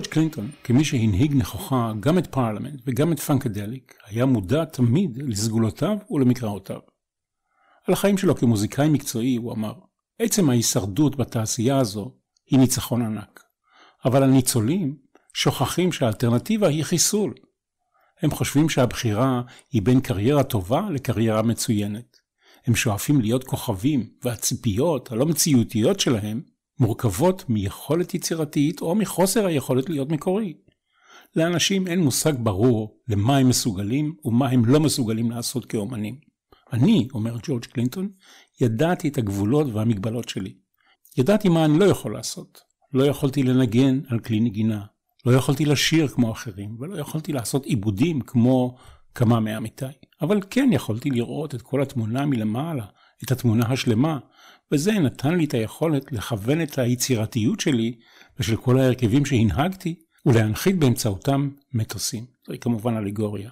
ג'ורג' 0.00 0.12
קלינטון, 0.12 0.50
כמי 0.64 0.84
שהנהיג 0.84 1.34
נכוחה 1.34 1.92
גם 2.00 2.18
את 2.18 2.26
פרלמנט 2.26 2.80
וגם 2.86 3.12
את 3.12 3.20
פנקדליק, 3.20 3.94
היה 4.06 4.26
מודע 4.26 4.64
תמיד 4.64 5.18
לסגולותיו 5.22 5.96
ולמקראותיו. 6.10 6.78
על 7.86 7.92
החיים 7.94 8.18
שלו 8.18 8.36
כמוזיקאי 8.36 8.88
מקצועי 8.88 9.36
הוא 9.36 9.52
אמר, 9.52 9.72
עצם 10.18 10.50
ההישרדות 10.50 11.16
בתעשייה 11.16 11.78
הזו 11.78 12.14
היא 12.46 12.58
ניצחון 12.58 13.02
ענק. 13.02 13.44
אבל 14.04 14.22
הניצולים 14.22 14.96
שוכחים 15.34 15.92
שהאלטרנטיבה 15.92 16.68
היא 16.68 16.84
חיסול. 16.84 17.34
הם 18.22 18.30
חושבים 18.30 18.68
שהבחירה 18.68 19.42
היא 19.72 19.82
בין 19.82 20.00
קריירה 20.00 20.42
טובה 20.42 20.90
לקריירה 20.90 21.42
מצוינת. 21.42 22.16
הם 22.66 22.76
שואפים 22.76 23.20
להיות 23.20 23.44
כוכבים, 23.44 24.10
והציפיות 24.24 25.12
הלא 25.12 25.26
מציאותיות 25.26 26.00
שלהם 26.00 26.40
מורכבות 26.80 27.44
מיכולת 27.48 28.14
יצירתית 28.14 28.80
או 28.80 28.94
מחוסר 28.94 29.46
היכולת 29.46 29.88
להיות 29.88 30.08
מקורי. 30.08 30.54
לאנשים 31.36 31.86
אין 31.86 32.00
מושג 32.00 32.32
ברור 32.38 33.00
למה 33.08 33.36
הם 33.36 33.48
מסוגלים 33.48 34.14
ומה 34.24 34.48
הם 34.48 34.64
לא 34.64 34.80
מסוגלים 34.80 35.30
לעשות 35.30 35.66
כאומנים. 35.66 36.18
אני, 36.72 37.08
אומר 37.14 37.36
ג'ורג' 37.42 37.64
קלינטון, 37.64 38.08
ידעתי 38.60 39.08
את 39.08 39.18
הגבולות 39.18 39.66
והמגבלות 39.72 40.28
שלי. 40.28 40.54
ידעתי 41.18 41.48
מה 41.48 41.64
אני 41.64 41.78
לא 41.78 41.84
יכול 41.84 42.12
לעשות. 42.12 42.70
לא 42.92 43.04
יכולתי 43.04 43.42
לנגן 43.42 44.00
על 44.08 44.18
כלי 44.18 44.40
נגינה, 44.40 44.84
לא 45.26 45.32
יכולתי 45.32 45.64
לשיר 45.64 46.08
כמו 46.08 46.32
אחרים, 46.32 46.76
ולא 46.80 46.98
יכולתי 46.98 47.32
לעשות 47.32 47.66
עיבודים 47.66 48.20
כמו 48.20 48.76
כמה 49.14 49.40
מעמיתיי. 49.40 49.92
אבל 50.22 50.40
כן 50.50 50.70
יכולתי 50.72 51.10
לראות 51.10 51.54
את 51.54 51.62
כל 51.62 51.82
התמונה 51.82 52.26
מלמעלה, 52.26 52.84
את 53.24 53.32
התמונה 53.32 53.66
השלמה, 53.66 54.18
וזה 54.72 54.92
נתן 54.92 55.34
לי 55.34 55.44
את 55.44 55.54
היכולת 55.54 56.12
לכוון 56.12 56.62
את 56.62 56.78
היצירתיות 56.78 57.60
שלי 57.60 57.98
ושל 58.38 58.56
כל 58.56 58.78
ההרכבים 58.78 59.24
שהנהגתי, 59.24 59.94
ולהנחית 60.26 60.78
באמצעותם 60.78 61.50
מטוסים. 61.74 62.24
זוהי 62.46 62.58
כמובן 62.58 62.96
אלגוריה. 62.96 63.50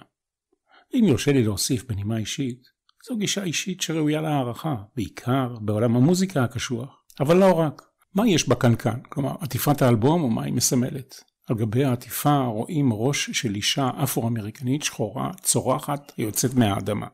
אם 0.93 1.03
יורשה 1.03 1.31
לי 1.31 1.43
להוסיף 1.43 1.83
בנימה 1.83 2.17
אישית, 2.17 2.61
זו 3.07 3.17
גישה 3.17 3.43
אישית 3.43 3.81
שראויה 3.81 4.21
להערכה, 4.21 4.75
בעיקר 4.95 5.55
בעולם 5.61 5.95
המוזיקה 5.95 6.43
הקשוח, 6.43 7.03
אבל 7.19 7.37
לא 7.37 7.51
רק. 7.51 7.81
מה 8.15 8.27
יש 8.27 8.49
בקנקן? 8.49 8.99
כלומר, 9.09 9.35
עטיפת 9.41 9.81
האלבום 9.81 10.23
ומה 10.23 10.43
היא 10.43 10.53
מסמלת? 10.53 11.23
על 11.49 11.55
גבי 11.55 11.85
העטיפה 11.85 12.39
רואים 12.39 12.93
ראש 12.93 13.29
של 13.29 13.55
אישה 13.55 13.89
אפרו-אמריקנית 14.03 14.83
שחורה 14.83 15.31
צורחת 15.41 16.11
היוצאת 16.17 16.53
מהאדמה. 16.53 17.07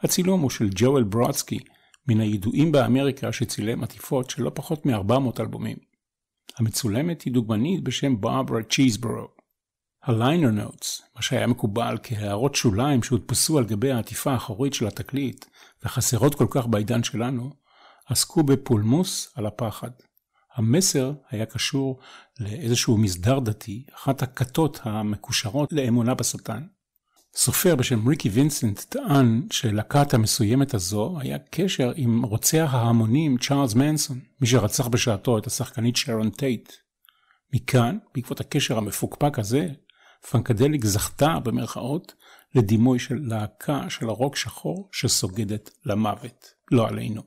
הצילום 0.00 0.40
הוא 0.40 0.50
של 0.50 0.68
ג'ואל 0.74 1.02
ברודסקי, 1.02 1.58
מן 2.08 2.20
הידועים 2.20 2.72
באמריקה 2.72 3.32
שצילם 3.32 3.82
עטיפות 3.84 4.30
של 4.30 4.42
לא 4.42 4.50
פחות 4.54 4.86
מ-400 4.86 5.40
אלבומים. 5.40 5.76
המצולמת 6.58 7.22
היא 7.22 7.32
דוגמנית 7.32 7.84
בשם 7.84 8.20
ברברה 8.20 8.62
צ'יזברו. 8.62 9.28
הליינר 10.02 10.50
נוטס, 10.50 11.02
מה 11.16 11.22
שהיה 11.22 11.46
מקובל 11.46 11.98
כהערות 12.02 12.54
שוליים 12.54 13.02
שהודפסו 13.02 13.58
על 13.58 13.64
גבי 13.64 13.92
העטיפה 13.92 14.32
האחורית 14.32 14.74
של 14.74 14.86
התקליט 14.86 15.44
וחסרות 15.84 16.34
כל 16.34 16.46
כך 16.50 16.66
בעידן 16.66 17.02
שלנו, 17.02 17.50
עסקו 18.06 18.42
בפולמוס 18.42 19.32
על 19.34 19.46
הפחד. 19.46 19.90
המסר 20.54 21.12
היה 21.30 21.46
קשור 21.46 22.00
לאיזשהו 22.40 22.98
מסדר 22.98 23.38
דתי, 23.38 23.84
אחת 23.94 24.22
הכתות 24.22 24.80
המקושרות 24.82 25.72
לאמונה 25.72 26.14
בשטן. 26.14 26.66
סופר 27.38 27.74
בשם 27.76 28.08
ריקי 28.08 28.28
וינסנט 28.28 28.80
טען 28.80 29.42
שלכת 29.50 30.14
המסוימת 30.14 30.74
הזו 30.74 31.16
היה 31.20 31.38
קשר 31.50 31.92
עם 31.96 32.24
רוצח 32.24 32.70
ההמונים 32.72 33.38
צ'ארלס 33.38 33.74
מנסון, 33.74 34.20
מי 34.40 34.46
שרצח 34.46 34.86
בשעתו 34.86 35.38
את 35.38 35.46
השחקנית 35.46 35.96
שרון 35.96 36.30
טייט. 36.30 36.72
מכאן, 37.54 37.98
בעקבות 38.14 38.40
הקשר 38.40 38.78
המפוקפק 38.78 39.38
הזה, 39.38 39.68
פנקדליק 40.30 40.84
זכתה 40.84 41.38
במרכאות 41.42 42.14
לדימוי 42.54 42.98
של 42.98 43.18
להקה 43.22 43.90
של 43.90 44.08
הרוק 44.08 44.36
שחור 44.36 44.88
שסוגדת 44.92 45.70
למוות, 45.86 46.46
לא 46.70 46.88
עלינו. 46.88 47.22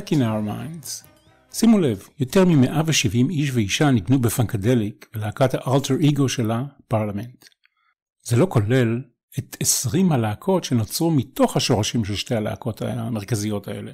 Back 0.00 0.12
in 0.12 0.20
our 0.20 0.42
minds. 0.48 1.04
שימו 1.52 1.78
לב, 1.78 2.08
יותר 2.18 2.44
מ-170 2.44 3.30
איש 3.30 3.50
ואישה 3.54 3.90
ניגנו 3.90 4.18
בפנקדליק 4.18 5.06
ולהקת 5.14 5.54
האלטר 5.54 5.94
אגו 6.08 6.28
שלה, 6.28 6.64
פרלמנט. 6.88 7.44
זה 8.22 8.36
לא 8.36 8.46
כולל 8.50 9.02
את 9.38 9.56
20 9.60 10.12
הלהקות 10.12 10.64
שנוצרו 10.64 11.10
מתוך 11.10 11.56
השורשים 11.56 12.04
של 12.04 12.16
שתי 12.16 12.34
הלהקות 12.34 12.82
המרכזיות 12.82 13.68
האלה. 13.68 13.92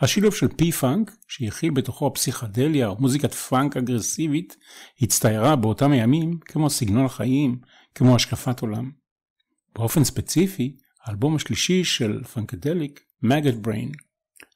השילוב 0.00 0.34
של 0.34 0.48
פי-פאנק, 0.48 1.16
שהכיל 1.28 1.70
בתוכו 1.70 2.14
פסיכדליה 2.14 2.86
או 2.86 2.96
מוזיקת 2.98 3.34
פאנק 3.34 3.76
אגרסיבית, 3.76 4.56
הצטיירה 5.02 5.56
באותם 5.56 5.92
הימים 5.92 6.38
כמו 6.44 6.70
סגנון 6.70 7.04
החיים, 7.04 7.58
כמו 7.94 8.16
השקפת 8.16 8.60
עולם. 8.60 8.90
באופן 9.74 10.04
ספציפי, 10.04 10.76
האלבום 11.04 11.36
השלישי 11.36 11.84
של 11.84 12.24
פאנקדליק, 12.24 13.00
Maggot 13.22 13.62
Brain. 13.62 13.92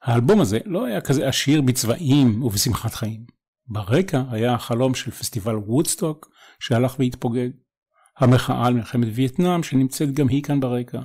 האלבום 0.02 0.40
הזה 0.40 0.58
לא 0.64 0.84
היה 0.84 1.00
כזה 1.00 1.28
עשיר 1.28 1.62
בצבעים 1.62 2.42
ובשמחת 2.42 2.94
חיים. 2.94 3.24
ברקע 3.68 4.22
היה 4.30 4.54
החלום 4.54 4.94
של 4.94 5.10
פסטיבל 5.10 5.56
וודסטוק 5.56 6.30
שהלך 6.60 6.98
והתפוגג. 6.98 7.50
המחאה 8.18 8.66
על 8.66 8.74
מלחמת 8.74 9.08
וייטנאם 9.14 9.62
שנמצאת 9.62 10.14
גם 10.14 10.28
היא 10.28 10.42
כאן 10.42 10.60
ברקע. 10.60 11.00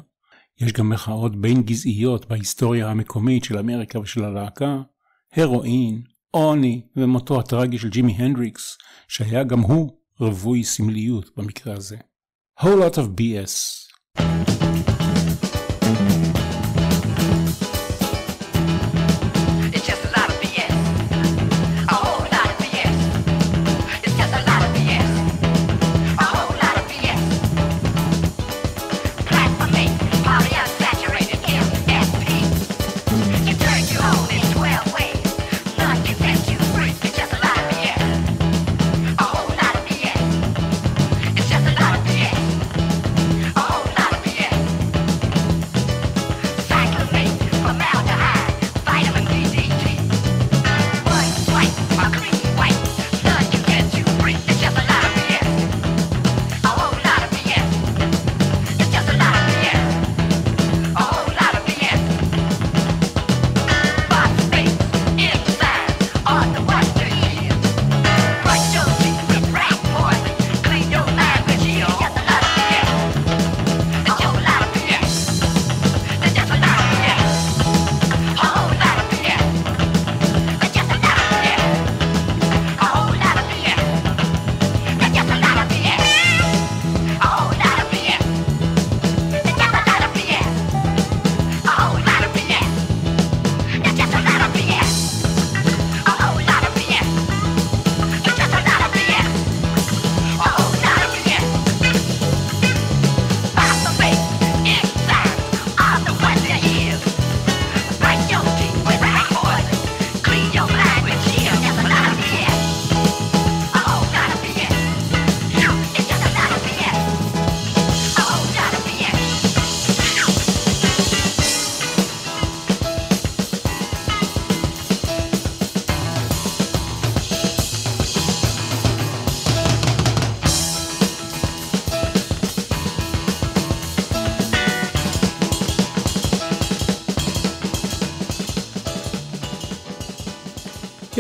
יש 0.62 0.74
גם 0.74 0.90
מחאות 0.90 1.36
בין 1.36 1.64
גזעיות 1.64 2.26
בהיסטוריה 2.26 2.90
המקומית 2.90 3.44
של 3.44 3.58
אמריקה 3.58 4.00
ושל 4.00 4.24
הלהקה, 4.24 4.82
הרואין, 5.34 6.02
עוני 6.32 6.82
ומותו 6.96 7.40
הטרגי 7.40 7.78
של 7.78 7.90
ג'ימי 7.90 8.12
הנדריקס, 8.12 8.78
שהיה 9.08 9.44
גם 9.44 9.60
הוא 9.60 9.98
רווי 10.20 10.64
סמליות 10.64 11.30
במקרה 11.38 11.74
הזה. 11.74 11.98
whole 12.60 12.80
lot 12.80 12.98
of 12.98 13.08
BS. 13.18 14.55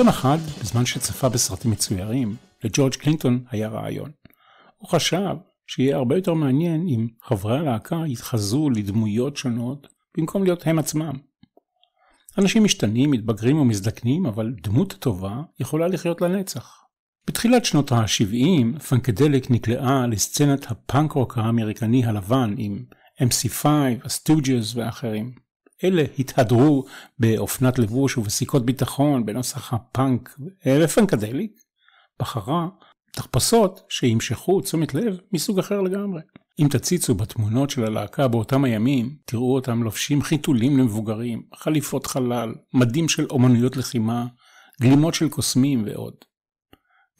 יום 0.05 0.13
אחד, 0.13 0.37
בזמן 0.61 0.85
שצפה 0.85 1.29
בסרטים 1.29 1.71
מצוירים, 1.71 2.35
לג'ורג' 2.63 2.93
קלינטון 2.93 3.43
היה 3.51 3.67
רעיון. 3.67 4.11
הוא 4.77 4.89
חשב 4.89 5.35
שיהיה 5.67 5.95
הרבה 5.95 6.15
יותר 6.15 6.33
מעניין 6.33 6.87
אם 6.87 7.07
חברי 7.23 7.59
הלהקה 7.59 8.03
יתחזו 8.07 8.69
לדמויות 8.69 9.37
שונות 9.37 9.87
במקום 10.17 10.43
להיות 10.43 10.67
הם 10.67 10.79
עצמם. 10.79 11.13
אנשים 12.37 12.63
משתנים, 12.63 13.11
מתבגרים 13.11 13.59
ומזדקנים, 13.59 14.25
אבל 14.25 14.53
דמות 14.63 14.93
טובה 14.99 15.41
יכולה 15.59 15.87
לחיות 15.87 16.21
לנצח. 16.21 16.71
בתחילת 17.27 17.65
שנות 17.65 17.91
ה-70, 17.91 18.79
פנקדליק 18.79 19.51
נקלעה 19.51 20.07
לסצנת 20.07 20.71
הפאנק 20.71 21.11
רוק 21.11 21.37
האמריקני 21.37 22.05
הלבן 22.05 22.55
עם 22.57 22.85
MC5, 23.21 23.65
הסטוג'ז 24.03 24.77
ואחרים. 24.77 25.44
אלה 25.87 26.03
התהדרו 26.19 26.85
באופנת 27.19 27.79
לבוש 27.79 28.17
ובסיכות 28.17 28.65
ביטחון 28.65 29.25
בנוסח 29.25 29.73
הפאנק, 29.73 30.39
ופנקדליק 30.83 31.51
בחרה 32.19 32.67
תחפושות 33.11 33.81
שימשכו 33.89 34.61
תשומת 34.61 34.93
לב 34.93 35.17
מסוג 35.33 35.59
אחר 35.59 35.81
לגמרי. 35.81 36.21
אם 36.59 36.67
תציצו 36.71 37.15
בתמונות 37.15 37.69
של 37.69 37.83
הלהקה 37.83 38.27
באותם 38.27 38.63
הימים, 38.63 39.15
תראו 39.25 39.55
אותם 39.55 39.83
לובשים 39.83 40.21
חיתולים 40.21 40.77
למבוגרים, 40.77 41.41
חליפות 41.55 42.07
חלל, 42.07 42.53
מדים 42.73 43.09
של 43.09 43.25
אומנויות 43.29 43.77
לחימה, 43.77 44.25
גלימות 44.81 45.13
של 45.13 45.29
קוסמים 45.29 45.83
ועוד. 45.85 46.13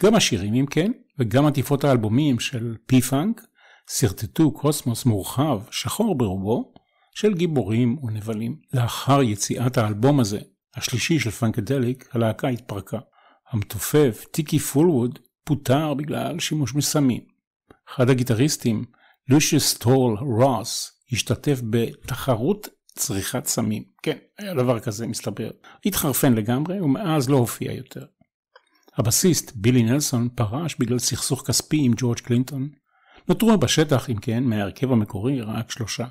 גם 0.04 0.16
השירים 0.16 0.54
אם 0.54 0.66
כן, 0.66 0.92
וגם 1.20 1.46
עטיפות 1.46 1.84
האלבומים 1.84 2.40
של 2.40 2.76
פי-פאנק, 2.86 3.42
שרטטו 3.90 4.52
קוסמוס 4.52 5.06
מורחב, 5.06 5.62
שחור 5.72 6.18
ברובו, 6.18 6.74
של 7.16 7.34
גיבורים 7.34 7.98
ונבלים. 8.04 8.56
לאחר 8.74 9.22
יציאת 9.22 9.78
האלבום 9.78 10.20
הזה, 10.20 10.40
השלישי 10.76 11.20
של 11.20 11.32
פנקדליק, 11.32 12.10
הלהקה 12.16 12.48
התפרקה. 12.48 13.00
המתופף 13.52 14.26
טיקי 14.32 14.60
פולווד 14.60 15.20
פוטר 15.44 15.94
בגלל 15.94 16.40
שימוש 16.40 16.72
בסמים. 16.72 17.22
אחד 17.90 18.10
הגיטריסטים, 18.10 18.86
לושיוס 19.30 19.78
טול 19.78 20.18
רוס, 20.18 21.02
השתתף 21.12 21.62
בתחרות 21.70 22.68
צריכת 22.96 23.46
סמים. 23.46 23.84
כן, 24.04 24.18
היה 24.38 24.54
דבר 24.54 24.80
כזה 24.80 25.08
מסתבר. 25.08 25.50
התחרפן 25.86 26.34
לגמרי 26.34 26.82
ומאז 26.82 27.30
לא 27.30 27.38
הופיע 27.38 27.72
יותר. 27.72 28.06
הבסיסט 28.98 29.52
בילי 29.56 29.84
נלסון 29.84 30.30
פרש 30.36 30.76
בגלל 30.80 31.00
סכסוך 31.00 31.48
כספי 31.48 31.78
עם 31.86 31.94
ג'ורג' 31.98 32.20
קלינטון. 32.20 32.70
נותרו 33.28 33.58
בשטח, 33.58 34.10
אם 34.10 34.18
כן, 34.18 34.44
מההרכב 34.44 34.92
המקורי 34.92 35.42
רק 35.42 35.72
שלושה. 35.72 36.06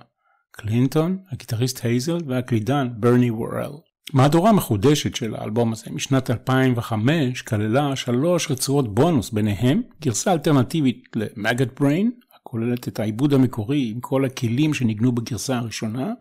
קלינטון, 0.56 1.18
הגיטריסט 1.30 1.84
הייזל 1.84 2.18
והקלידן 2.26 2.88
ברני 2.96 3.30
וורל. 3.30 3.72
מהדורה 4.12 4.52
מחודשת 4.52 5.14
של 5.14 5.34
האלבום 5.34 5.72
הזה 5.72 5.86
משנת 5.90 6.30
2005 6.30 7.42
כללה 7.42 7.96
שלוש 7.96 8.50
רצועות 8.50 8.94
בונוס 8.94 9.30
ביניהם 9.30 9.82
גרסה 10.02 10.32
אלטרנטיבית 10.32 11.08
למגד 11.16 11.66
בריין 11.80 12.10
הכוללת 12.36 12.88
את 12.88 13.00
העיבוד 13.00 13.34
המקורי 13.34 13.90
עם 13.94 14.00
כל 14.00 14.24
הכלים 14.24 14.74
שניגנו 14.74 15.12
בגרסה 15.12 15.56
הראשונה 15.56 16.12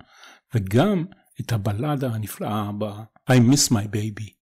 וגם 0.55 1.05
את 1.41 1.51
הבלדה 1.51 2.07
הנפלאה 2.07 2.61
הבאה 2.69 3.03
I 3.31 3.33
miss 3.33 3.71
my 3.71 3.85
baby. 3.95 4.42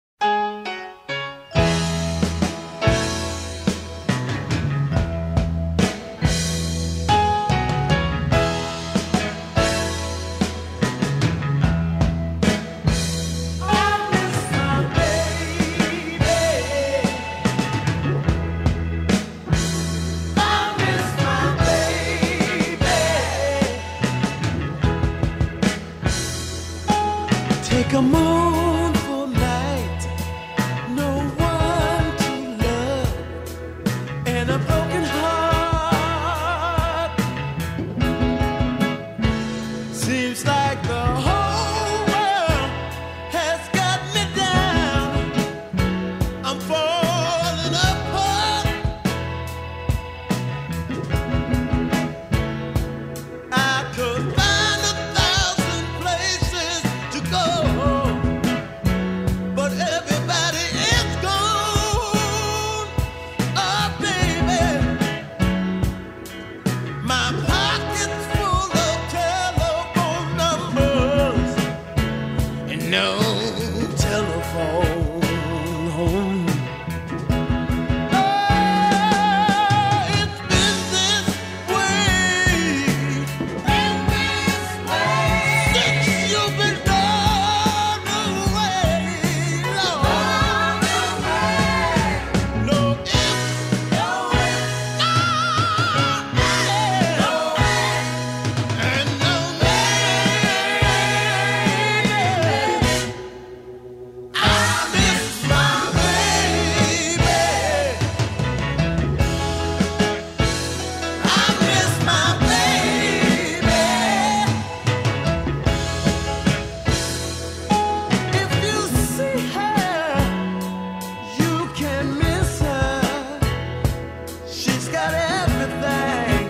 got 124.99 125.13
everything. 125.43 126.41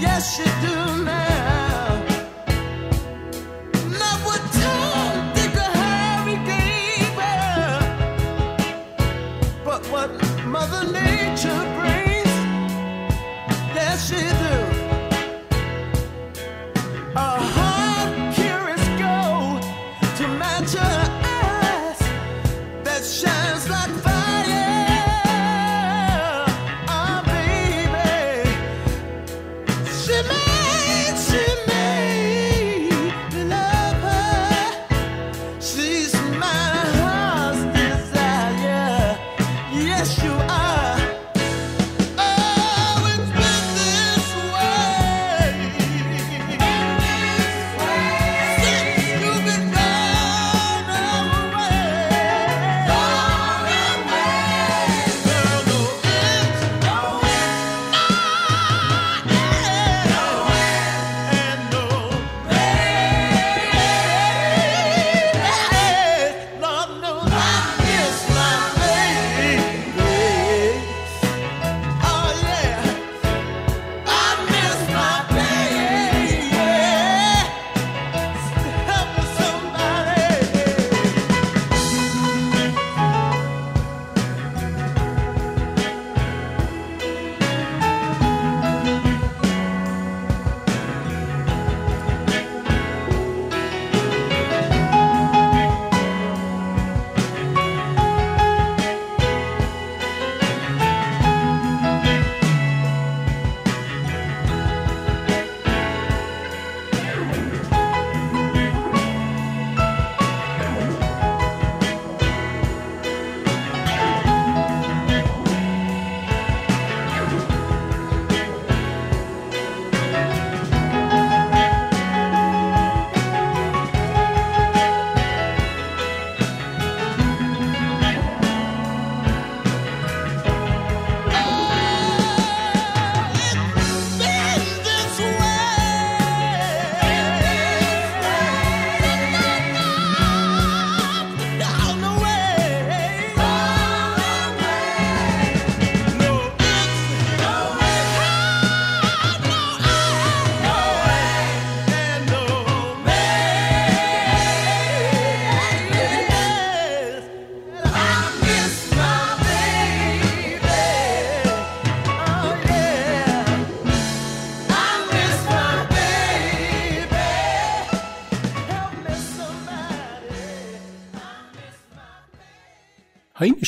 Yes, 0.00 0.38
you 0.38 0.46
do 0.66 1.04
man. 1.04 1.31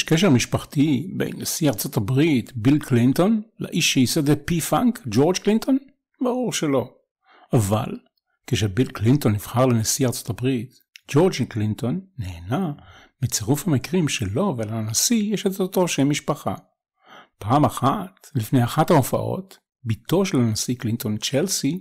יש 0.05 0.09
קשר 0.09 0.31
משפחתי 0.31 1.07
בין 1.17 1.31
נשיא 1.37 1.69
ארצות 1.69 1.97
הברית, 1.97 2.53
ביל 2.57 2.79
קלינטון, 2.79 3.43
לאיש 3.61 3.93
שייסד 3.93 4.31
את 4.31 4.43
פי 4.45 4.61
פאנק, 4.61 5.01
ג'ורג' 5.07 5.37
קלינטון? 5.37 5.79
ברור 6.21 6.53
שלא. 6.53 6.93
אבל 7.53 7.99
כשביל 8.47 8.89
קלינטון 8.89 9.33
נבחר 9.33 9.67
לנשיא 9.67 10.07
ארצות 10.07 10.31
הברית, 10.31 10.75
ג'ורג' 11.13 11.33
קלינטון 11.49 12.01
נהנה 12.19 12.73
מצירוף 13.23 13.69
המקרים 13.69 14.09
שלו 14.09 14.55
ולנשיא 14.59 15.35
יש 15.35 15.47
את 15.47 15.61
אותו 15.61 15.89
שם 15.89 16.11
משפחה. 16.11 16.55
פעם 17.39 17.65
אחת, 17.65 18.31
לפני 18.35 18.65
אחת 18.65 18.91
ההופעות, 18.91 19.59
בתו 19.85 20.25
של 20.25 20.37
הנשיא 20.37 20.75
קלינטון 20.77 21.17
צ'לסי 21.17 21.81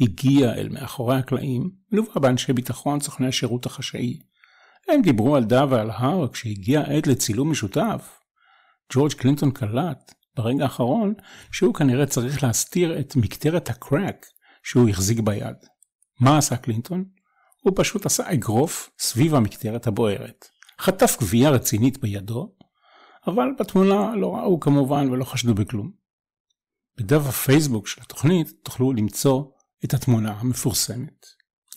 הגיעה 0.00 0.54
אל 0.54 0.68
מאחורי 0.68 1.16
הקלעים, 1.16 1.70
לווה 1.92 2.20
באנשי 2.20 2.52
ביטחון 2.52 3.00
סוכני 3.00 3.26
השירות 3.26 3.66
החשאי. 3.66 4.18
הם 4.88 5.02
דיברו 5.02 5.36
על 5.36 5.44
דה 5.44 5.64
ועל 5.70 5.90
הר 5.90 6.28
כשהגיעה 6.28 6.82
עת 6.82 7.06
לצילום 7.06 7.50
משותף. 7.50 8.18
ג'ורג' 8.92 9.12
קלינטון 9.12 9.50
קלט, 9.50 10.14
ברגע 10.36 10.62
האחרון, 10.62 11.14
שהוא 11.52 11.74
כנראה 11.74 12.06
צריך 12.06 12.42
להסתיר 12.42 13.00
את 13.00 13.16
מקטרת 13.16 13.70
הקרק 13.70 14.26
שהוא 14.62 14.88
החזיק 14.88 15.20
ביד. 15.20 15.56
מה 16.20 16.38
עשה 16.38 16.56
קלינטון? 16.56 17.04
הוא 17.62 17.72
פשוט 17.76 18.06
עשה 18.06 18.32
אגרוף 18.32 18.90
סביב 18.98 19.34
המקטרת 19.34 19.86
הבוערת. 19.86 20.48
חטף 20.80 21.16
גבייה 21.20 21.50
רצינית 21.50 21.98
בידו, 21.98 22.54
אבל 23.26 23.48
בתמונה 23.58 24.16
לא 24.16 24.36
ראו 24.36 24.60
כמובן 24.60 25.10
ולא 25.10 25.24
חשדו 25.24 25.54
בכלום. 25.54 25.92
בדף 26.98 27.26
הפייסבוק 27.28 27.86
של 27.86 28.00
התוכנית 28.00 28.52
תוכלו 28.62 28.92
למצוא 28.92 29.44
את 29.84 29.94
התמונה 29.94 30.32
המפורסמת. 30.32 31.26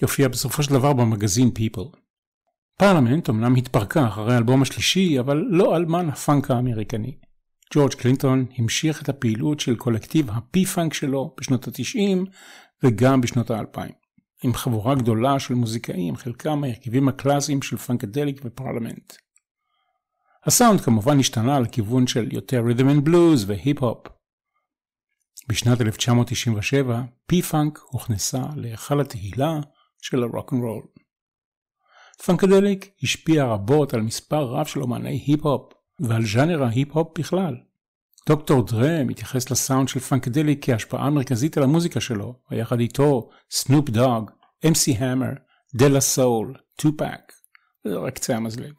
יופיע 0.01 0.28
בסופו 0.28 0.64
של 0.64 0.74
דבר 0.74 0.93
במגזין 0.93 1.51
People. 1.58 2.05
פרלמנט 2.78 3.30
אמנם 3.30 3.55
התפרקה 3.55 4.07
אחרי 4.07 4.34
האלבום 4.34 4.61
השלישי, 4.61 5.19
אבל 5.19 5.38
לא 5.49 5.76
אלמן 5.76 6.09
הפאנק 6.09 6.51
האמריקני. 6.51 7.17
ג'ורג' 7.73 7.93
קלינטון 7.93 8.45
המשיך 8.57 9.01
את 9.01 9.09
הפעילות 9.09 9.59
של 9.59 9.76
קולקטיב 9.76 10.30
הפי-פאנק 10.32 10.93
שלו 10.93 11.36
בשנות 11.39 11.67
ה-90 11.67 12.30
וגם 12.84 13.21
בשנות 13.21 13.51
ה-2000, 13.51 13.91
עם 14.43 14.53
חבורה 14.53 14.95
גדולה 14.95 15.39
של 15.39 15.53
מוזיקאים, 15.53 16.15
חלקם 16.15 16.63
מההרכבים 16.64 17.08
הקלאסיים 17.07 17.61
של 17.61 17.78
פאנקדליק 17.78 18.41
ופרלמנט. 18.45 19.13
הסאונד 20.45 20.82
כמובן 20.82 21.19
השתנה 21.19 21.59
לכיוון 21.59 22.07
של 22.07 22.34
יותר 22.34 22.61
rhythm 22.66 22.89
and 22.89 23.06
blues 23.06 23.49
והיפ-הופ. 23.49 24.07
בשנת 25.49 25.82
1997, 25.82 27.01
פי-פאנק 27.26 27.80
הוכנסה 27.91 28.43
להיכל 28.55 29.01
התהילה 29.01 29.59
של 30.01 30.23
הרוקנרול. 30.23 30.84
פאנקדליק 32.22 32.91
השפיע 33.03 33.45
רבות 33.45 33.93
על 33.93 34.01
מספר 34.01 34.43
רב 34.43 34.66
של 34.66 34.82
אומני 34.82 35.24
היפ-הופ 35.28 35.74
ועל 35.99 36.26
ז'אנר 36.26 36.63
ההיפ-הופ 36.63 37.20
בכלל. 37.20 37.55
דוקטור 38.28 38.66
דרה 38.66 39.03
מתייחס 39.03 39.51
לסאונד 39.51 39.88
של 39.88 39.99
פאנקדליק 39.99 40.66
כהשפעה 40.66 41.09
מרכזית 41.09 41.57
על 41.57 41.63
המוזיקה 41.63 41.99
שלו, 41.99 42.39
ויחד 42.51 42.80
איתו 42.80 43.30
סנופ 43.51 43.89
דוג, 43.89 44.32
אמסי 44.68 44.91
המר, 44.91 45.32
דלה 45.76 46.01
סול, 46.01 46.53
טופאק, 46.76 47.34
וזה 47.86 47.97
רק 47.97 48.16
קצה 48.16 48.36
המזלג. 48.36 48.74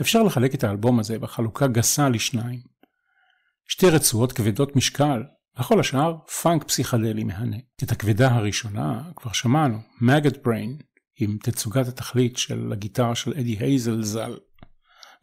אפשר 0.00 0.22
לחלק 0.22 0.54
את 0.54 0.64
האלבום 0.64 0.98
הזה 0.98 1.18
בחלוקה 1.18 1.66
גסה 1.66 2.08
לשניים. 2.08 2.60
שתי 3.68 3.90
רצועות 3.90 4.32
כבדות 4.32 4.76
משקל, 4.76 5.22
וכל 5.60 5.80
השאר 5.80 6.16
פאנק 6.42 6.64
פסיכדלי 6.64 7.24
מהנה. 7.24 7.56
את 7.84 7.92
הכבדה 7.92 8.34
הראשונה 8.34 9.02
כבר 9.16 9.32
שמענו, 9.32 9.78
Maggot 10.00 10.42
Brain, 10.42 10.78
עם 11.20 11.38
תצוגת 11.42 11.88
התכלית 11.88 12.36
של 12.36 12.72
הגיטרה 12.72 13.14
של 13.14 13.32
אדי 13.40 13.56
הייזל 13.60 14.02
ז"ל. 14.02 14.36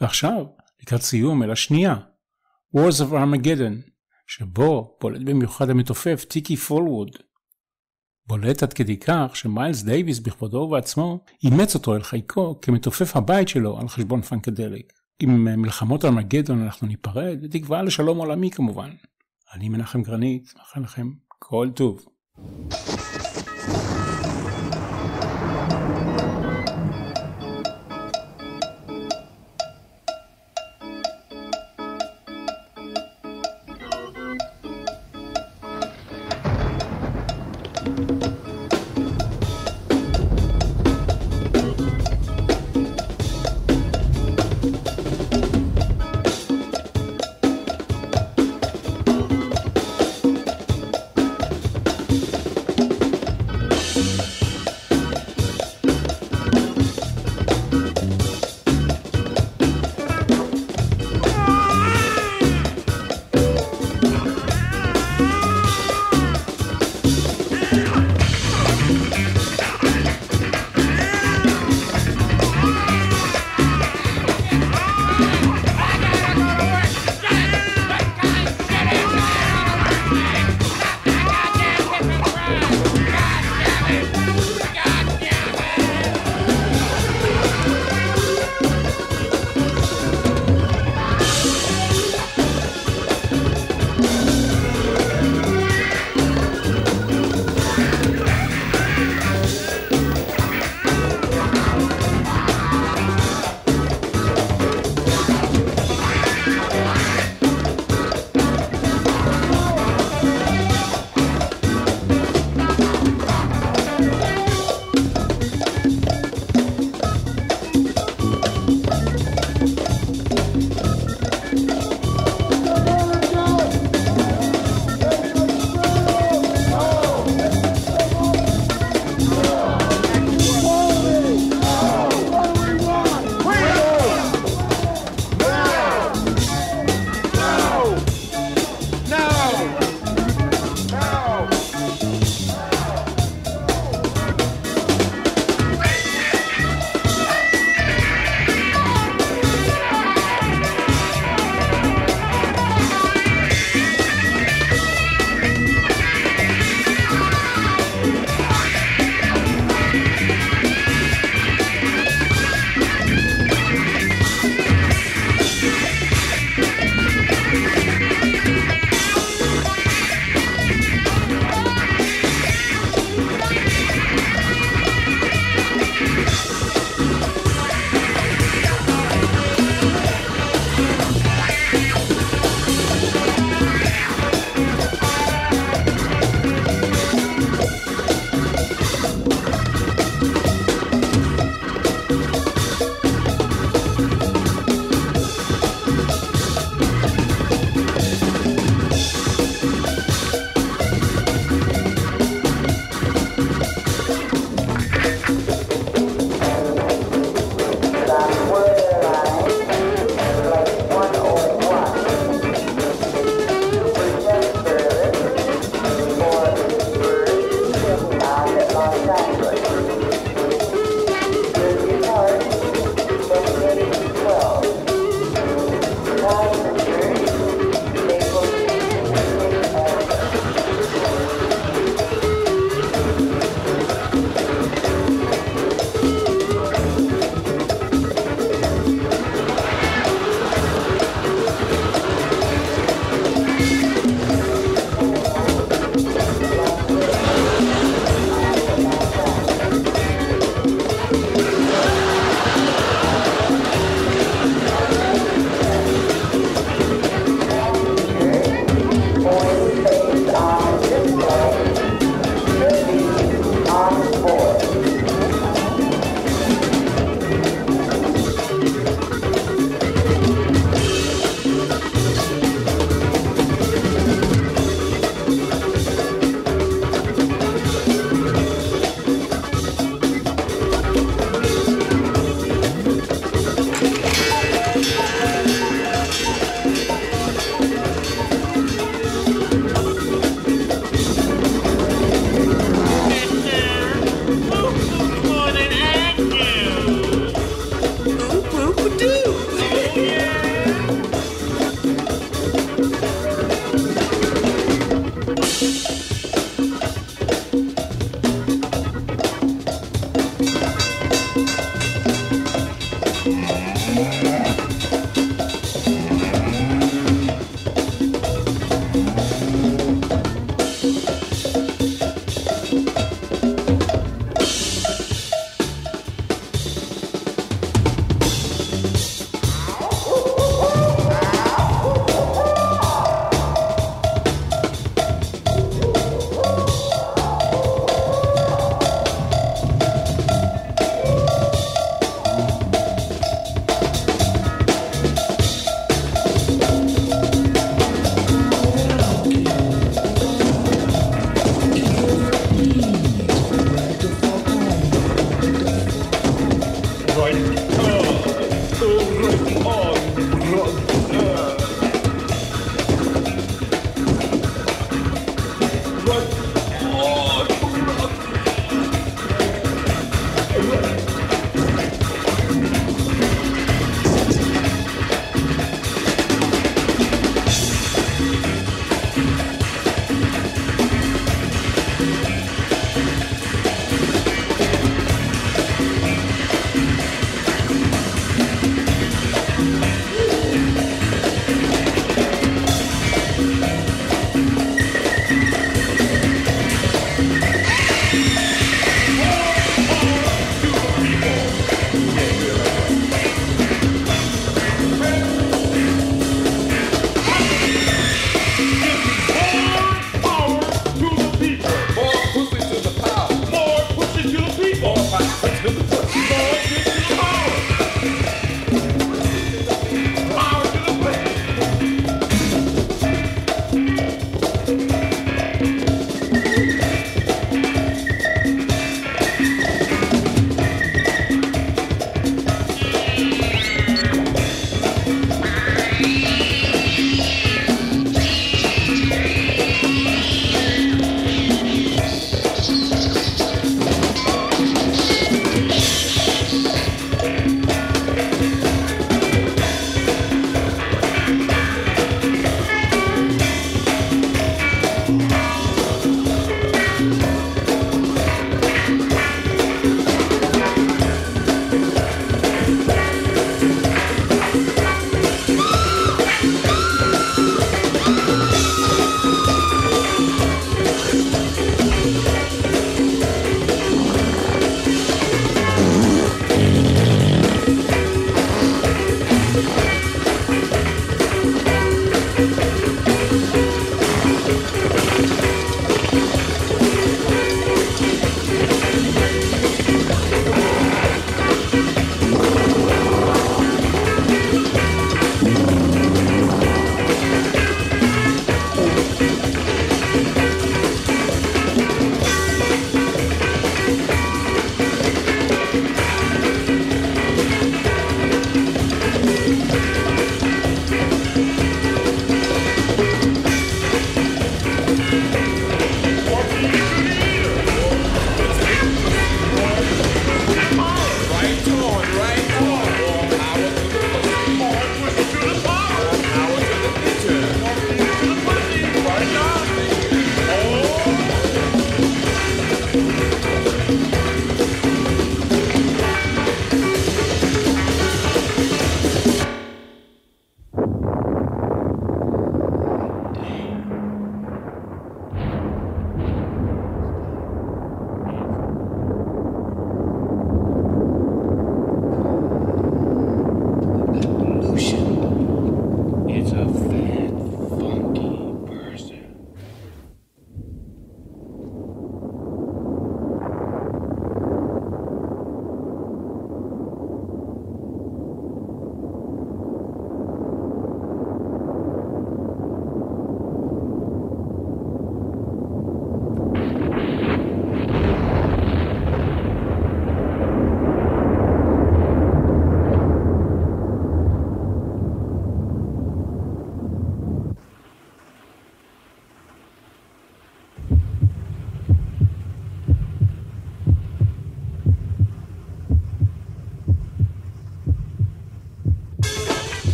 ועכשיו, 0.00 0.44
לקראת 0.82 1.02
סיום 1.02 1.42
אל 1.42 1.50
השנייה, 1.50 1.96
Wars 2.76 3.00
of 3.00 3.12
Armageddon, 3.12 3.90
שבו 4.26 4.98
בולט 5.00 5.22
במיוחד 5.22 5.70
המתופף 5.70 6.24
טיקי 6.28 6.56
פולווד. 6.56 7.10
בולט 8.26 8.62
עד 8.62 8.72
כדי 8.72 8.96
כך 8.96 9.30
שמיילס 9.34 9.82
דייוויס 9.82 10.18
בכבודו 10.18 10.56
ובעצמו 10.58 11.24
אימץ 11.44 11.74
אותו 11.74 11.96
אל 11.96 12.02
חייקו 12.02 12.60
כמתופף 12.60 13.16
הבית 13.16 13.48
שלו 13.48 13.80
על 13.80 13.88
חשבון 13.88 14.22
פנקדליק. 14.22 14.92
עם 15.20 15.44
מלחמות 15.62 16.04
ארמגדון 16.04 16.62
אנחנו 16.62 16.86
ניפרד, 16.86 17.38
בתקווה 17.42 17.82
לשלום 17.82 18.18
עולמי 18.18 18.50
כמובן. 18.50 18.90
אני 19.54 19.68
מנחם 19.68 20.02
גרנית, 20.02 20.54
מאחל 20.58 20.80
לכם 20.80 21.10
כל 21.38 21.68
טוב. 21.74 22.06